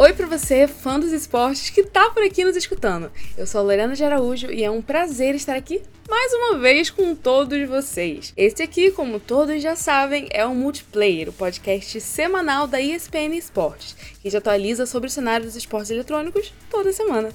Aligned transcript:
Oi 0.00 0.12
para 0.12 0.26
você, 0.26 0.68
fã 0.68 1.00
dos 1.00 1.10
esportes 1.10 1.70
que 1.70 1.82
tá 1.82 2.08
por 2.10 2.22
aqui 2.22 2.44
nos 2.44 2.54
escutando. 2.54 3.10
Eu 3.36 3.48
sou 3.48 3.60
a 3.60 3.64
Lorena 3.64 3.96
de 3.96 4.04
Araújo 4.04 4.48
e 4.48 4.62
é 4.62 4.70
um 4.70 4.80
prazer 4.80 5.34
estar 5.34 5.56
aqui 5.56 5.82
mais 6.08 6.32
uma 6.34 6.58
vez 6.60 6.88
com 6.88 7.16
todos 7.16 7.68
vocês. 7.68 8.32
Este 8.36 8.62
aqui, 8.62 8.92
como 8.92 9.18
todos 9.18 9.60
já 9.60 9.74
sabem, 9.74 10.28
é 10.30 10.46
o 10.46 10.54
Multiplayer, 10.54 11.30
o 11.30 11.32
podcast 11.32 12.00
semanal 12.00 12.68
da 12.68 12.80
ESPN 12.80 13.34
Esportes, 13.36 13.96
que 14.22 14.36
atualiza 14.36 14.86
sobre 14.86 15.08
o 15.08 15.10
cenário 15.10 15.46
dos 15.46 15.56
esportes 15.56 15.90
eletrônicos 15.90 16.54
toda 16.70 16.92
semana. 16.92 17.30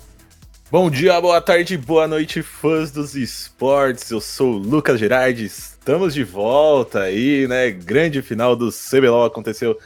Bom 0.71 0.89
dia, 0.89 1.19
boa 1.19 1.41
tarde, 1.41 1.77
boa 1.77 2.07
noite, 2.07 2.41
fãs 2.41 2.91
dos 2.91 3.13
esportes. 3.13 4.09
Eu 4.09 4.21
sou 4.21 4.53
o 4.53 4.57
Lucas 4.57 4.97
Gerardi. 4.97 5.43
Estamos 5.47 6.13
de 6.13 6.23
volta 6.23 7.01
aí, 7.01 7.45
né? 7.45 7.71
Grande 7.71 8.21
final 8.21 8.55
do 8.55 8.71
CBLOL 8.71 9.25
aconteceu 9.25 9.77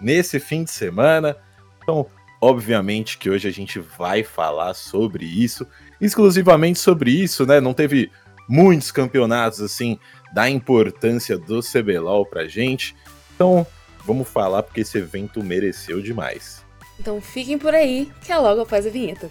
nesse 0.00 0.38
fim 0.38 0.62
de 0.62 0.70
semana. 0.70 1.36
Então, 1.82 2.06
Obviamente 2.40 3.18
que 3.18 3.28
hoje 3.28 3.46
a 3.46 3.52
gente 3.52 3.78
vai 3.78 4.24
falar 4.24 4.72
sobre 4.72 5.26
isso, 5.26 5.66
exclusivamente 6.00 6.78
sobre 6.78 7.10
isso, 7.10 7.44
né? 7.44 7.60
Não 7.60 7.74
teve 7.74 8.10
muitos 8.48 8.90
campeonatos 8.90 9.60
assim 9.60 9.98
da 10.32 10.48
importância 10.48 11.36
do 11.36 11.60
CBLOL 11.60 12.24
pra 12.24 12.48
gente. 12.48 12.96
Então, 13.34 13.66
vamos 14.06 14.26
falar 14.26 14.62
porque 14.62 14.80
esse 14.80 14.96
evento 14.96 15.44
mereceu 15.44 16.00
demais. 16.00 16.64
Então 16.98 17.20
fiquem 17.20 17.58
por 17.58 17.74
aí, 17.74 18.10
que 18.22 18.32
é 18.32 18.38
logo 18.38 18.62
após 18.62 18.86
a 18.86 18.90
vinheta. 18.90 19.30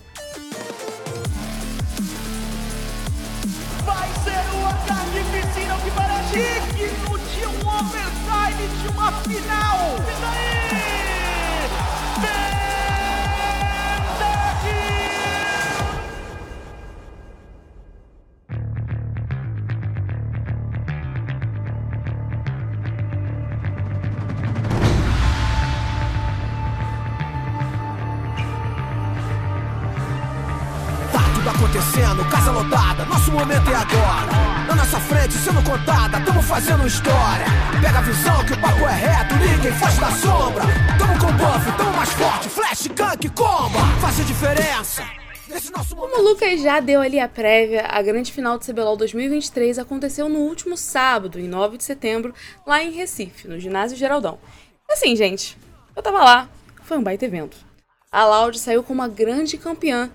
Vai 3.85 4.09
ser 4.23 4.43
o 4.55 4.65
ataque 4.67 5.19
piscina 5.31 5.77
que 5.83 5.91
parece 5.95 6.33
digno 6.77 7.17
de 7.17 7.45
um 7.45 7.67
overtime 7.67 8.67
de 8.81 8.87
uma 8.87 9.11
final! 9.23 10.18
Fazendo 36.59 36.85
história. 36.85 37.45
Pega 37.81 37.99
a 37.99 38.01
visão 38.01 38.45
que 38.45 38.51
o 38.51 38.59
papo 38.59 38.85
é 38.85 38.93
reto, 38.93 39.33
ninguém 39.35 39.71
da 39.71 40.11
sombra. 40.11 40.63
Tamo 40.97 41.13
com 41.17 41.31
buff, 41.37 41.77
tamo 41.77 41.93
mais 41.93 42.09
forte, 42.09 42.49
flash, 42.49 42.87
gank, 42.87 43.29
comba, 43.29 43.79
faz 44.01 44.19
a 44.19 44.23
diferença. 44.23 45.03
Como 45.95 46.19
o 46.19 46.21
Lucas 46.21 46.61
já 46.61 46.81
deu 46.81 46.99
ali 46.99 47.17
a 47.17 47.29
prévia, 47.29 47.85
a 47.87 48.01
grande 48.01 48.33
final 48.33 48.57
do 48.57 48.65
CBLOL 48.65 48.97
2023 48.97 49.79
aconteceu 49.79 50.27
no 50.27 50.39
último 50.39 50.75
sábado, 50.75 51.39
em 51.39 51.47
9 51.47 51.77
de 51.77 51.85
setembro, 51.85 52.33
lá 52.67 52.83
em 52.83 52.91
Recife, 52.91 53.47
no 53.47 53.57
Ginásio 53.57 53.97
Geraldão. 53.97 54.37
E 54.89 54.93
assim, 54.93 55.15
gente, 55.15 55.57
eu 55.95 56.03
tava 56.03 56.19
lá, 56.19 56.49
foi 56.83 56.97
um 56.97 57.03
baita 57.03 57.23
evento. 57.23 57.55
A 58.11 58.25
Loud 58.25 58.59
saiu 58.59 58.83
como 58.83 59.01
uma 59.01 59.07
grande 59.07 59.57
campeã 59.57 60.11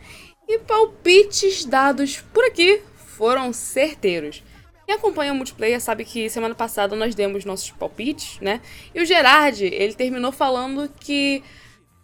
e 0.47 0.59
palpites 0.59 1.65
dados 1.65 2.23
por 2.35 2.45
aqui 2.45 2.83
foram 3.17 3.51
certeiros. 3.53 4.43
Quem 4.87 4.95
acompanha 4.95 5.33
o 5.33 5.37
multiplayer 5.37 5.81
sabe 5.81 6.05
que 6.05 6.29
semana 6.29 6.55
passada 6.55 6.95
nós 6.95 7.15
demos 7.15 7.45
nossos 7.45 7.71
palpites, 7.71 8.39
né? 8.41 8.61
E 8.95 9.01
o 9.01 9.07
Gerard, 9.07 9.65
ele 9.65 9.95
terminou 9.95 10.31
falando 10.31 10.91
que 11.01 11.43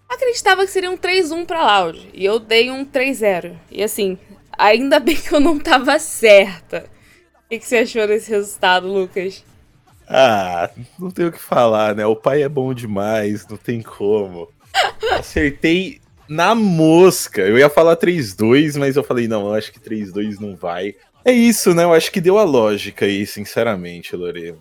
acreditava 0.09 0.65
que 0.65 0.71
seria 0.73 0.91
um 0.91 0.97
3-1 0.97 1.47
para 1.47 1.83
Loud. 1.83 2.11
E 2.15 2.25
eu 2.25 2.39
dei 2.39 2.71
um 2.71 2.85
3-0. 2.85 3.55
E 3.71 3.83
assim, 3.83 4.19
ainda 4.57 4.99
bem 4.99 5.17
que 5.17 5.33
eu 5.33 5.41
não 5.41 5.59
tava 5.59 5.99
certa. 5.99 6.87
O 7.45 7.49
que, 7.51 7.59
que 7.59 7.67
você 7.67 7.79
achou 7.79 8.07
desse 8.07 8.31
resultado, 8.31 8.87
Lucas? 8.87 9.45
Ah, 10.09 10.71
não 10.99 11.11
tenho 11.11 11.29
o 11.29 11.33
que 11.33 11.39
falar, 11.39 11.95
né? 11.95 12.07
O 12.07 12.17
pai 12.17 12.43
é 12.43 12.49
bom 12.49 12.73
demais, 12.75 13.47
não 13.47 13.57
tem 13.57 13.83
como. 13.83 14.49
Acertei 15.13 16.01
na 16.29 16.55
mosca. 16.55 17.43
Eu 17.43 17.59
ia 17.59 17.69
falar 17.69 17.97
3-2, 17.97 18.79
mas 18.79 18.97
eu 18.97 19.05
falei, 19.05 19.29
não, 19.29 19.49
eu 19.49 19.55
acho 19.55 19.73
que 19.73 19.81
3-2 19.81 20.41
não 20.41 20.57
vai. 20.57 20.95
É 21.25 21.33
isso, 21.33 21.75
né? 21.75 21.85
Eu 21.85 21.93
acho 21.93 22.11
que 22.11 22.21
deu 22.21 22.39
a 22.39 22.45
lógica 22.45 23.05
aí, 23.05 23.27
sinceramente, 23.27 24.17
Lorena. 24.17 24.59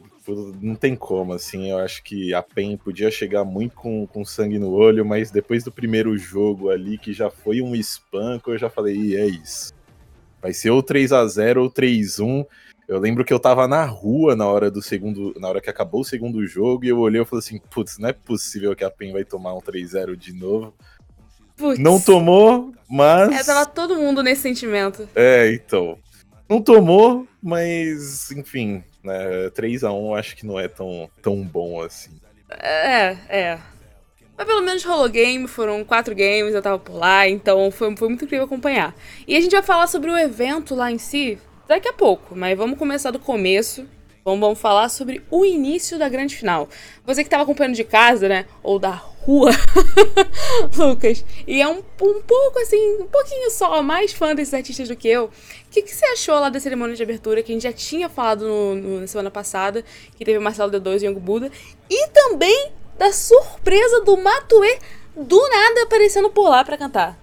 Não 0.61 0.75
tem 0.75 0.95
como, 0.95 1.33
assim. 1.33 1.71
Eu 1.71 1.79
acho 1.79 2.03
que 2.03 2.33
a 2.33 2.43
PEN 2.43 2.77
podia 2.77 3.09
chegar 3.09 3.43
muito 3.43 3.75
com, 3.75 4.05
com 4.05 4.25
sangue 4.25 4.59
no 4.59 4.71
olho, 4.71 5.05
mas 5.05 5.31
depois 5.31 5.63
do 5.63 5.71
primeiro 5.71 6.17
jogo 6.17 6.69
ali, 6.69 6.97
que 6.97 7.13
já 7.13 7.29
foi 7.29 7.61
um 7.61 7.75
espanco, 7.75 8.51
eu 8.51 8.57
já 8.57 8.69
falei, 8.69 9.15
é 9.15 9.25
isso. 9.25 9.73
Vai 10.41 10.53
ser 10.53 10.69
ou 10.69 10.83
3 10.83 11.11
a 11.13 11.25
0 11.25 11.63
ou 11.63 11.71
3-1. 11.71 12.45
Eu 12.87 12.99
lembro 12.99 13.23
que 13.23 13.33
eu 13.33 13.39
tava 13.39 13.67
na 13.67 13.85
rua 13.85 14.35
na 14.35 14.47
hora 14.47 14.69
do 14.69 14.81
segundo, 14.81 15.33
na 15.39 15.47
hora 15.47 15.61
que 15.61 15.69
acabou 15.69 16.01
o 16.01 16.05
segundo 16.05 16.45
jogo, 16.45 16.85
e 16.85 16.89
eu 16.89 16.99
olhei 16.99 17.21
e 17.21 17.25
falei 17.25 17.39
assim, 17.39 17.59
putz, 17.69 17.97
não 17.97 18.09
é 18.09 18.13
possível 18.13 18.75
que 18.75 18.83
a 18.83 18.89
PEN 18.89 19.13
vai 19.13 19.23
tomar 19.23 19.53
um 19.53 19.61
3-0 19.61 20.15
de 20.15 20.33
novo. 20.33 20.73
Puts. 21.55 21.77
Não 21.79 21.99
tomou, 21.99 22.73
mas. 22.89 23.31
É, 23.31 23.43
tava 23.43 23.65
todo 23.65 23.95
mundo 23.95 24.23
nesse 24.23 24.41
sentimento. 24.41 25.07
É, 25.13 25.51
então. 25.53 25.97
Não 26.49 26.61
tomou, 26.61 27.27
mas, 27.41 28.31
enfim, 28.31 28.83
né, 29.03 29.49
3x1 29.51 30.17
acho 30.17 30.35
que 30.35 30.45
não 30.45 30.59
é 30.59 30.67
tão, 30.67 31.09
tão 31.21 31.43
bom 31.43 31.81
assim. 31.81 32.11
É, 32.49 33.15
é. 33.29 33.59
Mas 34.35 34.47
pelo 34.47 34.61
menos 34.61 34.83
rolou 34.83 35.09
game, 35.09 35.47
foram 35.47 35.83
quatro 35.83 36.15
games, 36.15 36.55
eu 36.55 36.61
tava 36.61 36.79
por 36.79 36.95
lá, 36.95 37.27
então 37.27 37.69
foi, 37.69 37.95
foi 37.95 38.07
muito 38.07 38.25
incrível 38.25 38.45
acompanhar. 38.45 38.95
E 39.27 39.35
a 39.35 39.41
gente 39.41 39.51
vai 39.51 39.61
falar 39.61 39.85
sobre 39.85 40.09
o 40.09 40.17
evento 40.17 40.73
lá 40.73 40.91
em 40.91 40.97
si 40.97 41.37
daqui 41.67 41.87
a 41.87 41.93
pouco, 41.93 42.35
mas 42.35 42.57
vamos 42.57 42.79
começar 42.79 43.11
do 43.11 43.19
começo. 43.19 43.85
Vamos, 44.23 44.39
vamos 44.39 44.59
falar 44.59 44.89
sobre 44.89 45.21
o 45.31 45.45
início 45.45 45.97
da 45.97 46.09
grande 46.09 46.35
final. 46.35 46.69
Você 47.05 47.23
que 47.23 47.29
tava 47.29 47.43
acompanhando 47.43 47.75
de 47.75 47.83
casa, 47.83 48.27
né, 48.27 48.45
ou 48.61 48.77
da 48.77 48.91
rua, 48.91 49.51
Lucas, 50.75 51.23
e 51.47 51.61
é 51.61 51.67
um, 51.67 51.79
um 52.01 52.21
pouco 52.21 52.59
assim, 52.59 52.97
um 53.01 53.07
pouquinho 53.07 53.49
só 53.51 53.81
mais 53.81 54.11
fã 54.11 54.35
desses 54.35 54.53
artistas 54.53 54.87
do 54.87 54.95
que 54.95 55.07
eu. 55.07 55.25
O 55.25 55.31
que, 55.71 55.81
que 55.81 55.95
você 55.95 56.05
achou 56.05 56.35
lá 56.39 56.49
da 56.49 56.59
cerimônia 56.59 56.95
de 56.95 57.03
abertura, 57.03 57.43
que 57.43 57.51
a 57.51 57.55
gente 57.55 57.63
já 57.63 57.73
tinha 57.73 58.09
falado 58.09 58.47
no, 58.47 58.75
no, 58.75 59.01
na 59.01 59.07
semana 59.07 59.31
passada, 59.31 59.83
que 60.17 60.25
teve 60.25 60.39
Marcelo 60.39 60.71
D2 60.71 61.01
e 61.01 61.05
Young 61.05 61.19
Buda, 61.19 61.51
e 61.89 62.07
também 62.09 62.71
da 62.97 63.11
surpresa 63.13 64.01
do 64.01 64.17
Matue 64.17 64.77
do 65.15 65.49
nada 65.49 65.83
aparecendo 65.83 66.29
por 66.29 66.49
lá 66.49 66.63
para 66.63 66.77
cantar? 66.77 67.17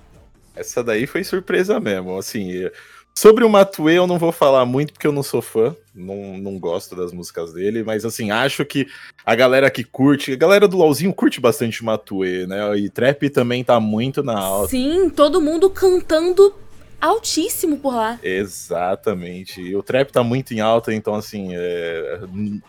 Essa 0.55 0.83
daí 0.83 1.07
foi 1.07 1.23
surpresa 1.23 1.79
mesmo, 1.79 2.17
assim. 2.19 2.71
Sobre 3.19 3.45
o 3.45 3.49
Matue 3.49 3.95
eu 3.95 4.07
não 4.07 4.19
vou 4.19 4.31
falar 4.31 4.67
muito 4.67 4.93
porque 4.93 5.07
eu 5.07 5.13
não 5.13 5.23
sou 5.23 5.41
fã, 5.41 5.75
não, 5.95 6.37
não 6.37 6.59
gosto 6.59 6.95
das 6.95 7.15
músicas 7.15 7.51
dele, 7.55 7.83
mas 7.83 8.05
assim, 8.05 8.31
acho 8.31 8.63
que 8.63 8.87
a 9.25 9.35
galera 9.35 9.71
que 9.71 9.83
curte, 9.83 10.35
a 10.35 10.37
galera 10.37 10.69
do 10.69 10.77
LoLzinho 10.77 11.15
curte 11.15 11.41
bastante 11.41 11.81
o 11.81 11.87
Matue, 11.87 12.47
né? 12.47 12.77
E 12.77 12.91
trap 12.91 13.31
também 13.31 13.65
tá 13.65 13.81
muito 13.81 14.23
na 14.23 14.39
alta. 14.39 14.69
Sim, 14.69 15.09
todo 15.09 15.41
mundo 15.41 15.71
cantando 15.71 16.55
altíssimo 17.01 17.79
por 17.79 17.95
lá. 17.95 18.21
Exatamente. 18.23 19.63
E 19.63 19.75
o 19.75 19.83
trap 19.83 20.13
tá 20.13 20.23
muito 20.23 20.53
em 20.53 20.61
alta, 20.61 20.93
então 20.93 21.15
assim, 21.15 21.49
é... 21.55 22.21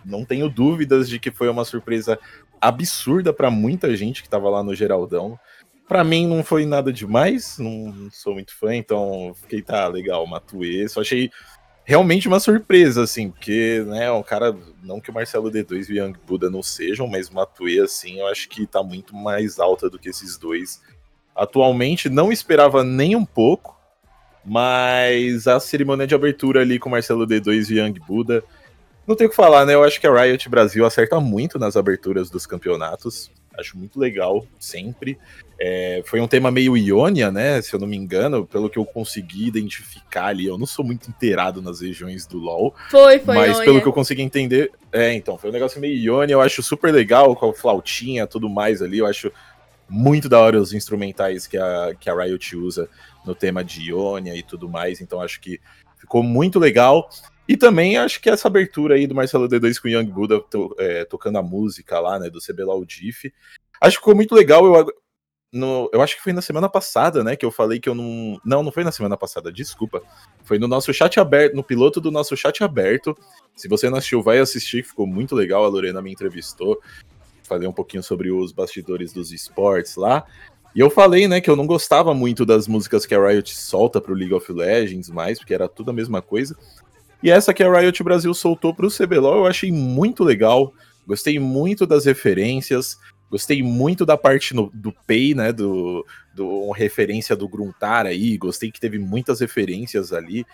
não 0.05 0.23
tenho 0.23 0.47
dúvidas 0.47 1.09
de 1.09 1.19
que 1.19 1.29
foi 1.29 1.49
uma 1.49 1.65
surpresa 1.65 2.17
absurda 2.61 3.33
para 3.33 3.51
muita 3.51 3.95
gente 3.97 4.23
que 4.23 4.29
tava 4.29 4.49
lá 4.49 4.63
no 4.63 4.73
Geraldão. 4.73 5.37
Pra 5.87 6.03
mim 6.03 6.27
não 6.27 6.43
foi 6.43 6.65
nada 6.65 6.91
demais, 6.91 7.57
não 7.57 8.09
sou 8.11 8.33
muito 8.33 8.53
fã, 8.53 8.75
então 8.75 9.33
fiquei, 9.41 9.61
tá, 9.61 9.87
legal, 9.87 10.27
Matue. 10.27 10.87
Só 10.89 10.99
achei 10.99 11.31
realmente 11.85 12.27
uma 12.27 12.41
surpresa, 12.41 13.03
assim, 13.03 13.31
porque, 13.31 13.81
né, 13.87 14.11
um 14.11 14.21
cara, 14.21 14.53
não 14.83 14.99
que 14.99 15.09
o 15.09 15.13
Marcelo 15.13 15.49
D2 15.49 15.87
e 15.87 15.93
o 15.93 16.03
Young 16.03 16.15
Buda 16.27 16.49
não 16.49 16.61
sejam, 16.61 17.07
mas 17.07 17.29
Matue, 17.29 17.79
assim, 17.79 18.19
eu 18.19 18.27
acho 18.27 18.49
que 18.49 18.67
tá 18.67 18.83
muito 18.83 19.15
mais 19.15 19.57
alta 19.57 19.89
do 19.89 19.97
que 19.97 20.09
esses 20.09 20.37
dois. 20.37 20.81
Atualmente, 21.33 22.09
não 22.09 22.33
esperava 22.33 22.83
nem 22.83 23.15
um 23.15 23.23
pouco, 23.25 23.79
mas 24.43 25.47
a 25.47 25.57
cerimônia 25.61 26.05
de 26.05 26.13
abertura 26.13 26.59
ali 26.59 26.77
com 26.77 26.89
Marcelo 26.89 27.25
D2 27.25 27.69
e 27.69 27.79
Young 27.79 27.93
Buda, 28.05 28.43
não 29.07 29.15
tem 29.15 29.25
o 29.25 29.29
que 29.29 29.35
falar, 29.37 29.65
né, 29.65 29.73
eu 29.73 29.85
acho 29.85 30.01
que 30.01 30.07
a 30.07 30.21
Riot 30.21 30.49
Brasil 30.49 30.85
acerta 30.85 31.17
muito 31.21 31.57
nas 31.57 31.77
aberturas 31.77 32.29
dos 32.29 32.45
campeonatos, 32.45 33.31
acho 33.57 33.77
muito 33.77 33.99
legal, 33.99 34.45
sempre. 34.59 35.17
É, 35.59 36.03
foi 36.05 36.21
um 36.21 36.27
tema 36.27 36.51
meio 36.51 36.77
Ionia, 36.77 37.31
né? 37.31 37.61
Se 37.61 37.73
eu 37.73 37.79
não 37.79 37.87
me 37.87 37.97
engano, 37.97 38.45
pelo 38.45 38.69
que 38.69 38.77
eu 38.77 38.85
consegui 38.85 39.47
identificar 39.47 40.27
ali. 40.27 40.45
Eu 40.45 40.57
não 40.57 40.67
sou 40.67 40.85
muito 40.85 41.09
inteirado 41.09 41.61
nas 41.61 41.81
regiões 41.81 42.27
do 42.27 42.37
LoL. 42.37 42.75
Foi, 42.89 43.19
foi. 43.19 43.35
Mas 43.35 43.59
pelo 43.59 43.81
que 43.81 43.87
eu 43.87 43.93
consegui 43.93 44.21
entender. 44.21 44.71
É, 44.91 45.13
então, 45.13 45.37
foi 45.37 45.49
um 45.49 45.53
negócio 45.53 45.81
meio 45.81 45.97
Ionia. 45.97 46.33
Eu 46.33 46.41
acho 46.41 46.61
super 46.61 46.93
legal 46.93 47.35
com 47.35 47.49
a 47.49 47.53
flautinha 47.53 48.27
tudo 48.27 48.47
mais 48.47 48.81
ali. 48.81 48.99
Eu 48.99 49.07
acho 49.07 49.31
muito 49.89 50.29
da 50.29 50.39
hora 50.39 50.61
os 50.61 50.73
instrumentais 50.73 51.47
que 51.47 51.57
a, 51.57 51.95
que 51.99 52.09
a 52.09 52.15
Riot 52.15 52.55
usa 52.55 52.89
no 53.25 53.33
tema 53.33 53.63
de 53.63 53.89
Ionia 53.89 54.35
e 54.35 54.43
tudo 54.43 54.69
mais. 54.69 55.01
Então, 55.01 55.21
acho 55.21 55.39
que 55.39 55.59
ficou 55.97 56.21
muito 56.21 56.59
legal. 56.59 57.09
E 57.47 57.55
também 57.55 57.97
acho 57.97 58.19
que 58.21 58.29
essa 58.29 58.47
abertura 58.47 58.95
aí 58.95 59.07
do 59.07 59.15
Marcelo 59.15 59.47
D2 59.47 59.79
com 59.81 59.87
o 59.87 59.91
Young 59.91 60.07
Buddha 60.07 60.39
to, 60.41 60.75
é, 60.77 61.05
tocando 61.05 61.37
a 61.37 61.43
música 61.43 61.99
lá, 61.99 62.19
né, 62.19 62.29
do 62.29 62.39
CBLOL 62.41 62.83
Diff, 62.85 63.33
acho 63.79 63.97
que 63.97 64.01
ficou 64.01 64.15
muito 64.15 64.35
legal. 64.35 64.65
Eu, 64.65 64.93
no, 65.51 65.89
eu 65.93 66.01
acho 66.01 66.17
que 66.17 66.21
foi 66.21 66.33
na 66.33 66.41
semana 66.41 66.67
passada, 66.67 67.23
né, 67.23 67.35
que 67.35 67.45
eu 67.45 67.51
falei 67.51 67.79
que 67.79 67.87
eu 67.87 67.95
não. 67.95 68.39
Não, 68.43 68.63
não 68.63 68.71
foi 68.71 68.83
na 68.83 68.91
semana 68.91 69.15
passada, 69.15 69.51
desculpa. 69.51 70.01
Foi 70.43 70.59
no 70.59 70.67
nosso 70.67 70.93
chat 70.93 71.19
aberto, 71.19 71.55
no 71.55 71.63
piloto 71.63 72.01
do 72.01 72.11
nosso 72.11 72.35
chat 72.35 72.63
aberto. 72.63 73.17
Se 73.55 73.67
você 73.67 73.89
não 73.89 73.97
assistiu, 73.97 74.21
vai 74.21 74.39
assistir, 74.39 74.83
ficou 74.83 75.07
muito 75.07 75.33
legal. 75.33 75.63
A 75.63 75.69
Lorena 75.69 76.01
me 76.01 76.11
entrevistou. 76.11 76.79
Falei 77.43 77.67
um 77.67 77.73
pouquinho 77.73 78.03
sobre 78.03 78.29
os 78.29 78.51
bastidores 78.51 79.13
dos 79.13 79.31
esportes 79.31 79.95
lá. 79.95 80.25
E 80.75 80.79
eu 80.79 80.89
falei, 80.89 81.27
né, 81.27 81.39
que 81.39 81.49
eu 81.49 81.55
não 81.55 81.65
gostava 81.65 82.13
muito 82.13 82.45
das 82.45 82.67
músicas 82.67 83.05
que 83.05 83.15
a 83.15 83.27
Riot 83.27 83.55
solta 83.55 84.01
pro 84.01 84.13
League 84.13 84.33
of 84.33 84.51
Legends 84.51 85.09
mais, 85.09 85.39
porque 85.39 85.53
era 85.53 85.67
tudo 85.67 85.89
a 85.89 85.93
mesma 85.93 86.21
coisa. 86.21 86.55
E 87.21 87.31
essa 87.31 87.53
que 87.53 87.63
a 87.63 87.79
Riot 87.79 88.03
Brasil 88.03 88.33
soltou 88.33 88.73
pro 88.73 88.91
CBLOL 88.91 89.37
eu 89.37 89.47
achei 89.47 89.71
muito 89.71 90.23
legal. 90.23 90.73
Gostei 91.05 91.39
muito 91.39 91.85
das 91.85 92.05
referências. 92.05 92.97
Gostei 93.29 93.61
muito 93.61 94.05
da 94.05 94.15
parte 94.17 94.53
no, 94.53 94.71
do 94.73 94.93
Pay, 95.05 95.33
né? 95.33 95.51
Do, 95.51 96.05
do 96.33 96.71
referência 96.71 97.35
do 97.35 97.47
Gruntar 97.47 98.05
aí. 98.05 98.37
Gostei 98.37 98.71
que 98.71 98.79
teve 98.79 98.99
muitas 98.99 99.39
referências 99.39 100.13
ali. 100.13 100.45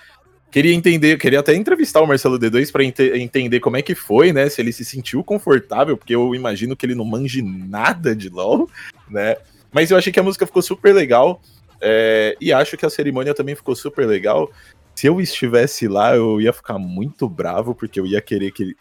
Queria 0.53 0.73
entender, 0.73 1.17
queria 1.17 1.39
até 1.39 1.55
entrevistar 1.55 2.01
o 2.01 2.05
Marcelo 2.05 2.37
D2 2.37 2.71
para 2.71 2.83
ent 2.83 2.99
entender 2.99 3.59
como 3.59 3.75
é 3.75 3.81
que 3.81 3.95
foi, 3.95 4.31
né? 4.31 4.47
Se 4.49 4.61
ele 4.61 4.71
se 4.71 4.85
sentiu 4.85 5.23
confortável, 5.23 5.97
porque 5.97 6.13
eu 6.13 6.35
imagino 6.35 6.75
que 6.75 6.85
ele 6.85 6.93
não 6.93 7.03
manje 7.03 7.41
nada 7.41 8.15
de 8.15 8.29
LoL, 8.29 8.69
né? 9.09 9.35
Mas 9.71 9.89
eu 9.89 9.97
achei 9.97 10.13
que 10.13 10.19
a 10.19 10.23
música 10.23 10.45
ficou 10.45 10.61
super 10.61 10.93
legal. 10.93 11.41
É, 11.81 12.37
e 12.39 12.53
acho 12.53 12.77
que 12.77 12.85
a 12.85 12.89
cerimônia 12.89 13.33
também 13.33 13.55
ficou 13.55 13.75
super 13.75 14.05
legal. 14.05 14.51
Se 14.95 15.07
eu 15.07 15.19
estivesse 15.19 15.87
lá, 15.87 16.15
eu 16.15 16.39
ia 16.39 16.53
ficar 16.53 16.77
muito 16.77 17.27
bravo, 17.27 17.73
porque 17.73 17.99
eu 17.99 18.05
ia 18.05 18.21
querer 18.21 18.51
que 18.51 18.75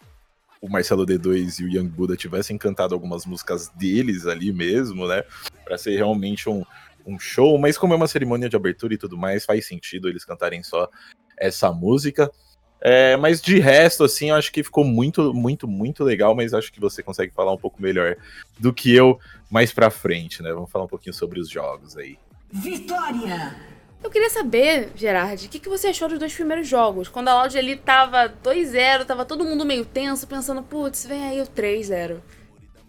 o 0.61 0.69
Marcelo 0.69 1.05
D2 1.05 1.59
e 1.59 1.65
o 1.65 1.69
Young 1.69 1.89
Buddha 1.89 2.15
tivessem 2.15 2.57
cantado 2.57 2.93
algumas 2.93 3.25
músicas 3.25 3.67
deles 3.69 4.25
ali 4.25 4.53
mesmo, 4.53 5.07
né? 5.07 5.23
Para 5.65 5.77
ser 5.77 5.95
realmente 5.95 6.47
um, 6.47 6.63
um 7.05 7.19
show, 7.19 7.57
mas 7.57 7.77
como 7.77 7.93
é 7.93 7.97
uma 7.97 8.07
cerimônia 8.07 8.47
de 8.47 8.55
abertura 8.55 8.93
e 8.93 8.97
tudo 8.97 9.17
mais, 9.17 9.43
faz 9.43 9.67
sentido 9.67 10.07
eles 10.07 10.23
cantarem 10.23 10.63
só 10.63 10.89
essa 11.37 11.71
música. 11.71 12.31
É, 12.79 13.15
mas 13.15 13.41
de 13.41 13.59
resto, 13.59 14.03
assim, 14.03 14.29
eu 14.29 14.35
acho 14.35 14.51
que 14.51 14.63
ficou 14.63 14.83
muito, 14.83 15.33
muito, 15.33 15.67
muito 15.67 16.03
legal, 16.03 16.35
mas 16.35 16.53
acho 16.53 16.71
que 16.71 16.79
você 16.79 17.01
consegue 17.01 17.33
falar 17.33 17.53
um 17.53 17.57
pouco 17.57 17.81
melhor 17.81 18.15
do 18.59 18.73
que 18.73 18.93
eu 18.93 19.19
mais 19.49 19.73
pra 19.73 19.89
frente, 19.89 20.43
né? 20.43 20.51
Vamos 20.53 20.71
falar 20.71 20.85
um 20.85 20.89
pouquinho 20.89 21.13
sobre 21.13 21.39
os 21.39 21.49
jogos 21.49 21.97
aí. 21.97 22.17
Vitória! 22.51 23.72
Eu 24.03 24.09
queria 24.09 24.29
saber, 24.29 24.89
Gerard, 24.95 25.45
o 25.45 25.49
que, 25.49 25.59
que 25.59 25.69
você 25.69 25.87
achou 25.87 26.09
dos 26.09 26.19
dois 26.19 26.33
primeiros 26.33 26.67
jogos? 26.67 27.07
Quando 27.07 27.29
a 27.29 27.35
Loud 27.35 27.57
ali 27.57 27.77
tava 27.77 28.27
2-0, 28.43 29.05
tava 29.05 29.23
todo 29.23 29.45
mundo 29.45 29.65
meio 29.65 29.85
tenso, 29.85 30.27
pensando, 30.27 30.61
putz, 30.61 31.05
vem 31.05 31.23
aí 31.23 31.41
o 31.41 31.45
3-0. 31.45 32.17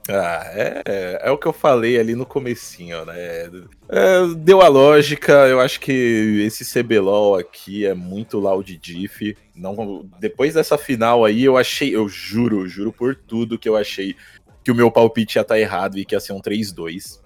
Ah, 0.09 0.45
é, 0.53 0.83
é, 0.85 1.21
é, 1.23 1.31
o 1.31 1.39
que 1.39 1.47
eu 1.47 1.53
falei 1.53 1.99
ali 1.99 2.15
no 2.15 2.27
comecinho, 2.27 3.07
né? 3.07 3.49
É, 3.89 4.27
deu 4.37 4.61
a 4.61 4.69
lógica, 4.69 5.33
eu 5.49 5.61
acho 5.61 5.81
que 5.81 6.43
esse 6.45 6.65
CBLOL 6.65 7.37
aqui 7.37 7.87
é 7.87 7.95
muito 7.95 8.39
loud 8.39 8.77
diff. 8.77 9.35
Não, 9.55 10.05
depois 10.19 10.53
dessa 10.53 10.77
final 10.77 11.25
aí, 11.25 11.45
eu 11.45 11.57
achei, 11.57 11.95
eu 11.95 12.07
juro, 12.07 12.69
juro 12.69 12.93
por 12.93 13.15
tudo 13.15 13.59
que 13.59 13.69
eu 13.69 13.77
achei 13.77 14.15
que 14.63 14.71
o 14.71 14.75
meu 14.75 14.91
palpite 14.91 15.39
ia 15.39 15.43
estar 15.43 15.55
tá 15.55 15.61
errado 15.61 15.97
e 15.97 16.05
que 16.05 16.15
ia 16.15 16.21
ser 16.21 16.35
um 16.35 16.41
3-2. 16.41 17.21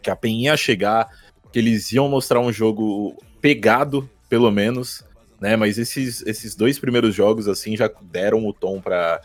Que 0.00 0.10
a 0.10 0.14
PEN 0.14 0.42
ia 0.42 0.56
chegar, 0.56 1.08
que 1.52 1.58
eles 1.58 1.90
iam 1.92 2.08
mostrar 2.08 2.40
um 2.40 2.52
jogo 2.52 3.16
pegado, 3.40 4.08
pelo 4.28 4.50
menos, 4.50 5.04
né? 5.40 5.56
Mas 5.56 5.78
esses, 5.78 6.22
esses 6.26 6.54
dois 6.54 6.78
primeiros 6.78 7.14
jogos, 7.14 7.48
assim, 7.48 7.76
já 7.76 7.90
deram 8.02 8.46
o 8.46 8.52
tom 8.52 8.80
para 8.80 9.20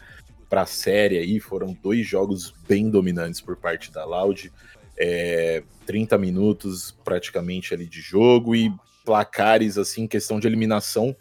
a 0.51 0.65
série 0.65 1.18
aí. 1.18 1.39
Foram 1.39 1.77
dois 1.81 2.06
jogos 2.06 2.53
bem 2.68 2.89
dominantes 2.89 3.41
por 3.41 3.57
parte 3.57 3.91
da 3.91 4.06
Loud. 4.06 4.51
É, 4.97 5.63
30 5.85 6.18
minutos 6.18 6.95
praticamente 7.03 7.73
ali 7.73 7.88
de 7.88 8.01
jogo 8.01 8.56
e 8.56 8.71
placares, 9.03 9.77
assim, 9.77 10.07
questão 10.07 10.39
de 10.39 10.47
eliminação 10.47 11.15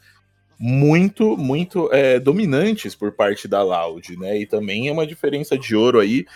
muito, 0.62 1.38
muito 1.38 1.88
é, 1.90 2.20
dominantes 2.20 2.94
por 2.94 3.12
parte 3.12 3.48
da 3.48 3.62
Loud, 3.62 4.14
né? 4.18 4.38
E 4.38 4.46
também 4.46 4.88
é 4.88 4.92
uma 4.92 5.06
diferença 5.06 5.56
de 5.56 5.74
ouro 5.74 5.98
aí 5.98 6.26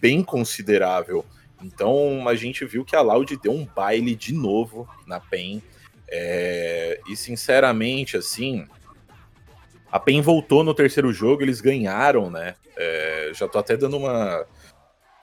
bem 0.00 0.20
considerável. 0.20 1.24
Então 1.62 2.28
a 2.28 2.34
gente 2.34 2.64
viu 2.64 2.84
que 2.84 2.94
a 2.96 3.00
Loud 3.00 3.36
deu 3.36 3.52
um 3.52 3.64
baile 3.64 4.14
de 4.14 4.32
novo 4.32 4.88
na 5.06 5.20
PEN. 5.20 5.62
É, 6.10 7.00
e 7.08 7.16
sinceramente, 7.16 8.16
assim, 8.16 8.66
a 9.90 9.98
PEN 9.98 10.20
voltou 10.20 10.62
no 10.62 10.74
terceiro 10.74 11.12
jogo, 11.12 11.42
eles 11.42 11.60
ganharam, 11.60 12.30
né? 12.30 12.54
É, 12.76 13.30
já 13.34 13.48
tô 13.48 13.58
até 13.58 13.76
dando 13.76 13.96
uma. 13.96 14.44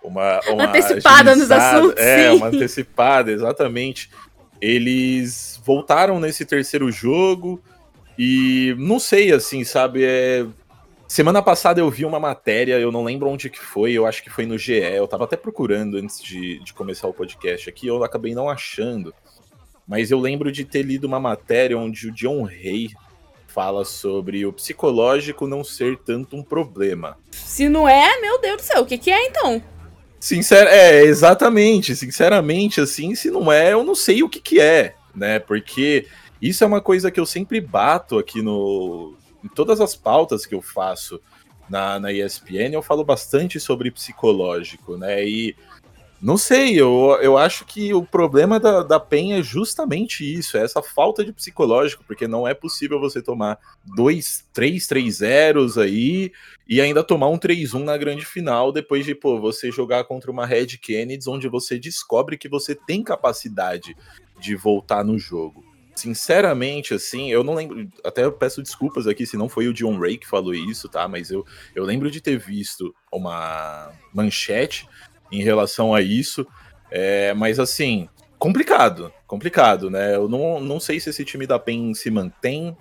Uma, 0.03 0.39
uma 0.49 0.65
antecipada 0.65 1.35
nos 1.35 1.49
assuntos. 1.49 1.99
É, 1.99 2.29
sim. 2.29 2.38
uma 2.38 2.47
antecipada, 2.47 3.31
exatamente. 3.31 4.11
Eles 4.61 5.59
voltaram 5.65 6.19
nesse 6.19 6.45
terceiro 6.45 6.91
jogo 6.91 7.59
e 8.17 8.75
não 8.77 8.99
sei, 8.99 9.31
assim, 9.31 9.63
sabe? 9.63 10.03
É, 10.05 10.45
Semana 11.07 11.41
passada 11.41 11.79
eu 11.79 11.89
vi 11.89 12.03
uma 12.03 12.19
matéria, 12.19 12.79
eu 12.79 12.91
não 12.91 13.03
lembro 13.03 13.29
onde 13.29 13.49
que 13.49 13.59
foi, 13.59 13.93
eu 13.93 14.07
acho 14.07 14.23
que 14.23 14.29
foi 14.29 14.45
no 14.45 14.57
GE, 14.57 14.73
eu 14.73 15.07
tava 15.07 15.25
até 15.25 15.37
procurando 15.37 15.97
antes 15.97 16.21
de, 16.21 16.59
de 16.59 16.73
começar 16.73 17.07
o 17.07 17.13
podcast 17.13 17.69
aqui, 17.69 17.85
eu 17.85 18.03
acabei 18.03 18.33
não 18.33 18.49
achando. 18.49 19.13
Mas 19.87 20.09
eu 20.09 20.19
lembro 20.19 20.51
de 20.51 20.65
ter 20.65 20.81
lido 20.81 21.05
uma 21.05 21.19
matéria 21.19 21.77
onde 21.77 22.07
o 22.07 22.11
John 22.11 22.43
Rey 22.43 22.89
fala 23.47 23.85
sobre 23.85 24.45
o 24.45 24.51
psicológico 24.51 25.47
não 25.47 25.63
ser 25.63 25.97
tanto 25.99 26.35
um 26.35 26.43
problema. 26.43 27.17
Se 27.31 27.69
não 27.69 27.87
é, 27.87 28.19
meu 28.19 28.41
Deus 28.41 28.57
do 28.57 28.63
céu, 28.63 28.81
o 28.81 28.85
que, 28.85 28.97
que 28.97 29.11
é 29.11 29.27
então? 29.27 29.61
Sincero, 30.19 30.69
é, 30.69 31.03
exatamente, 31.03 31.95
sinceramente, 31.95 32.81
assim, 32.81 33.13
se 33.13 33.29
não 33.29 33.51
é, 33.51 33.73
eu 33.73 33.83
não 33.83 33.93
sei 33.93 34.23
o 34.23 34.29
que 34.29 34.41
que 34.41 34.59
é, 34.59 34.95
né? 35.13 35.37
Porque 35.37 36.07
isso 36.41 36.63
é 36.63 36.67
uma 36.67 36.81
coisa 36.81 37.11
que 37.11 37.19
eu 37.19 37.27
sempre 37.27 37.61
bato 37.61 38.17
aqui 38.17 38.41
no, 38.41 39.15
em 39.45 39.47
todas 39.47 39.80
as 39.80 39.95
pautas 39.95 40.45
que 40.45 40.56
eu 40.56 40.62
faço 40.62 41.21
na, 41.69 42.00
na 42.00 42.12
ESPN, 42.12 42.74
eu 42.74 42.81
falo 42.81 43.06
bastante 43.06 43.59
sobre 43.59 43.92
psicológico, 43.92 44.97
né? 44.97 45.24
E 45.24 45.56
não 46.19 46.38
sei, 46.38 46.80
eu, 46.80 47.18
eu 47.21 47.38
acho 47.38 47.65
que 47.65 47.94
o 47.94 48.03
problema 48.03 48.59
da, 48.59 48.81
da 48.81 49.00
PEN 49.00 49.33
é 49.33 49.44
justamente 49.44 50.24
isso, 50.24 50.57
é 50.57 50.63
essa 50.63 50.81
falta 50.81 51.24
de 51.24 51.31
psicológico, 51.31 52.03
porque 52.07 52.27
não 52.27 52.47
é 52.47 52.53
possível 52.53 53.00
você 53.00 53.21
tomar 53.21 53.59
dois, 53.95 54.44
três, 54.51 54.88
três 54.88 55.18
zeros 55.18 55.77
aí 55.77 56.31
e 56.68 56.81
ainda 56.81 57.03
tomar 57.03 57.27
um 57.27 57.38
3-1 57.38 57.83
na 57.83 57.98
grande 57.98 58.25
final 58.25 58.71
depois 58.71 59.06
de, 59.06 59.13
pô, 59.13 59.39
você 59.39 59.71
jogar 59.71 60.06
contra 60.06 60.31
uma 60.31 60.45
Red 60.48 60.77
Kennedy, 60.81 61.30
onde 61.30 61.48
você 61.48 61.77
descobre 61.77 62.38
que 62.38 62.50
você 62.50 62.74
tem 62.74 63.03
capacidade 63.03 63.96
de 64.39 64.55
voltar 64.55 65.03
no 65.03 65.19
jogo 65.19 65.75
sinceramente, 65.95 66.93
assim, 66.93 67.31
eu 67.31 67.43
não 67.43 67.53
lembro. 67.53 67.87
Até 68.03 68.29
peço 68.29 68.61
desculpas 68.61 69.07
aqui 69.07 69.25
se 69.25 69.37
não 69.37 69.49
foi 69.49 69.67
o 69.67 69.73
John 69.73 69.97
Ray 69.97 70.17
que 70.17 70.27
falou 70.27 70.53
isso, 70.53 70.89
tá? 70.89 71.07
Mas 71.07 71.31
eu, 71.31 71.45
eu 71.73 71.83
lembro 71.83 72.11
de 72.11 72.21
ter 72.21 72.37
visto 72.37 72.93
uma 73.11 73.91
manchete 74.13 74.87
em 75.31 75.41
relação 75.41 75.93
a 75.93 76.01
isso. 76.01 76.45
É, 76.91 77.33
mas 77.33 77.59
assim, 77.59 78.07
complicado, 78.37 79.11
complicado, 79.25 79.89
né? 79.89 80.15
Eu 80.15 80.27
não, 80.27 80.59
não 80.59 80.79
sei 80.79 80.99
se 80.99 81.09
esse 81.09 81.25
time 81.25 81.47
da 81.47 81.57
PEN 81.57 81.93
se 81.93 82.11
mantém. 82.11 82.75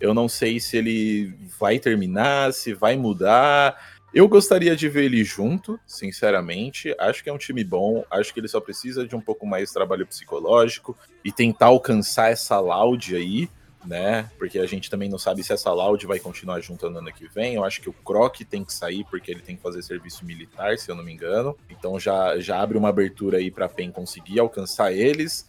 Eu 0.00 0.12
não 0.12 0.28
sei 0.28 0.58
se 0.58 0.76
ele 0.76 1.34
vai 1.58 1.78
terminar, 1.78 2.52
se 2.52 2.74
vai 2.74 2.96
mudar. 2.96 3.76
Eu 4.14 4.28
gostaria 4.28 4.76
de 4.76 4.88
ver 4.88 5.06
ele 5.06 5.24
junto, 5.24 5.78
sinceramente. 5.84 6.94
Acho 7.00 7.20
que 7.20 7.28
é 7.28 7.32
um 7.32 7.38
time 7.38 7.64
bom. 7.64 8.04
Acho 8.08 8.32
que 8.32 8.38
ele 8.38 8.46
só 8.46 8.60
precisa 8.60 9.04
de 9.04 9.16
um 9.16 9.20
pouco 9.20 9.44
mais 9.44 9.68
de 9.68 9.74
trabalho 9.74 10.06
psicológico 10.06 10.96
e 11.24 11.32
tentar 11.32 11.66
alcançar 11.66 12.30
essa 12.30 12.60
loud 12.60 13.16
aí, 13.16 13.50
né? 13.84 14.30
Porque 14.38 14.60
a 14.60 14.66
gente 14.66 14.88
também 14.88 15.08
não 15.08 15.18
sabe 15.18 15.42
se 15.42 15.52
essa 15.52 15.72
loud 15.72 16.06
vai 16.06 16.20
continuar 16.20 16.60
junto 16.60 16.88
no 16.88 16.98
ano 16.98 17.12
que 17.12 17.26
vem. 17.26 17.54
Eu 17.54 17.64
acho 17.64 17.80
que 17.80 17.90
o 17.90 17.92
Croc 17.92 18.36
tem 18.48 18.64
que 18.64 18.72
sair 18.72 19.04
porque 19.10 19.32
ele 19.32 19.40
tem 19.40 19.56
que 19.56 19.62
fazer 19.62 19.82
serviço 19.82 20.24
militar, 20.24 20.78
se 20.78 20.88
eu 20.88 20.94
não 20.94 21.02
me 21.02 21.12
engano. 21.12 21.58
Então 21.68 21.98
já, 21.98 22.38
já 22.38 22.62
abre 22.62 22.78
uma 22.78 22.90
abertura 22.90 23.38
aí 23.38 23.50
para 23.50 23.68
PEN 23.68 23.90
conseguir 23.90 24.38
alcançar 24.38 24.92
eles 24.92 25.44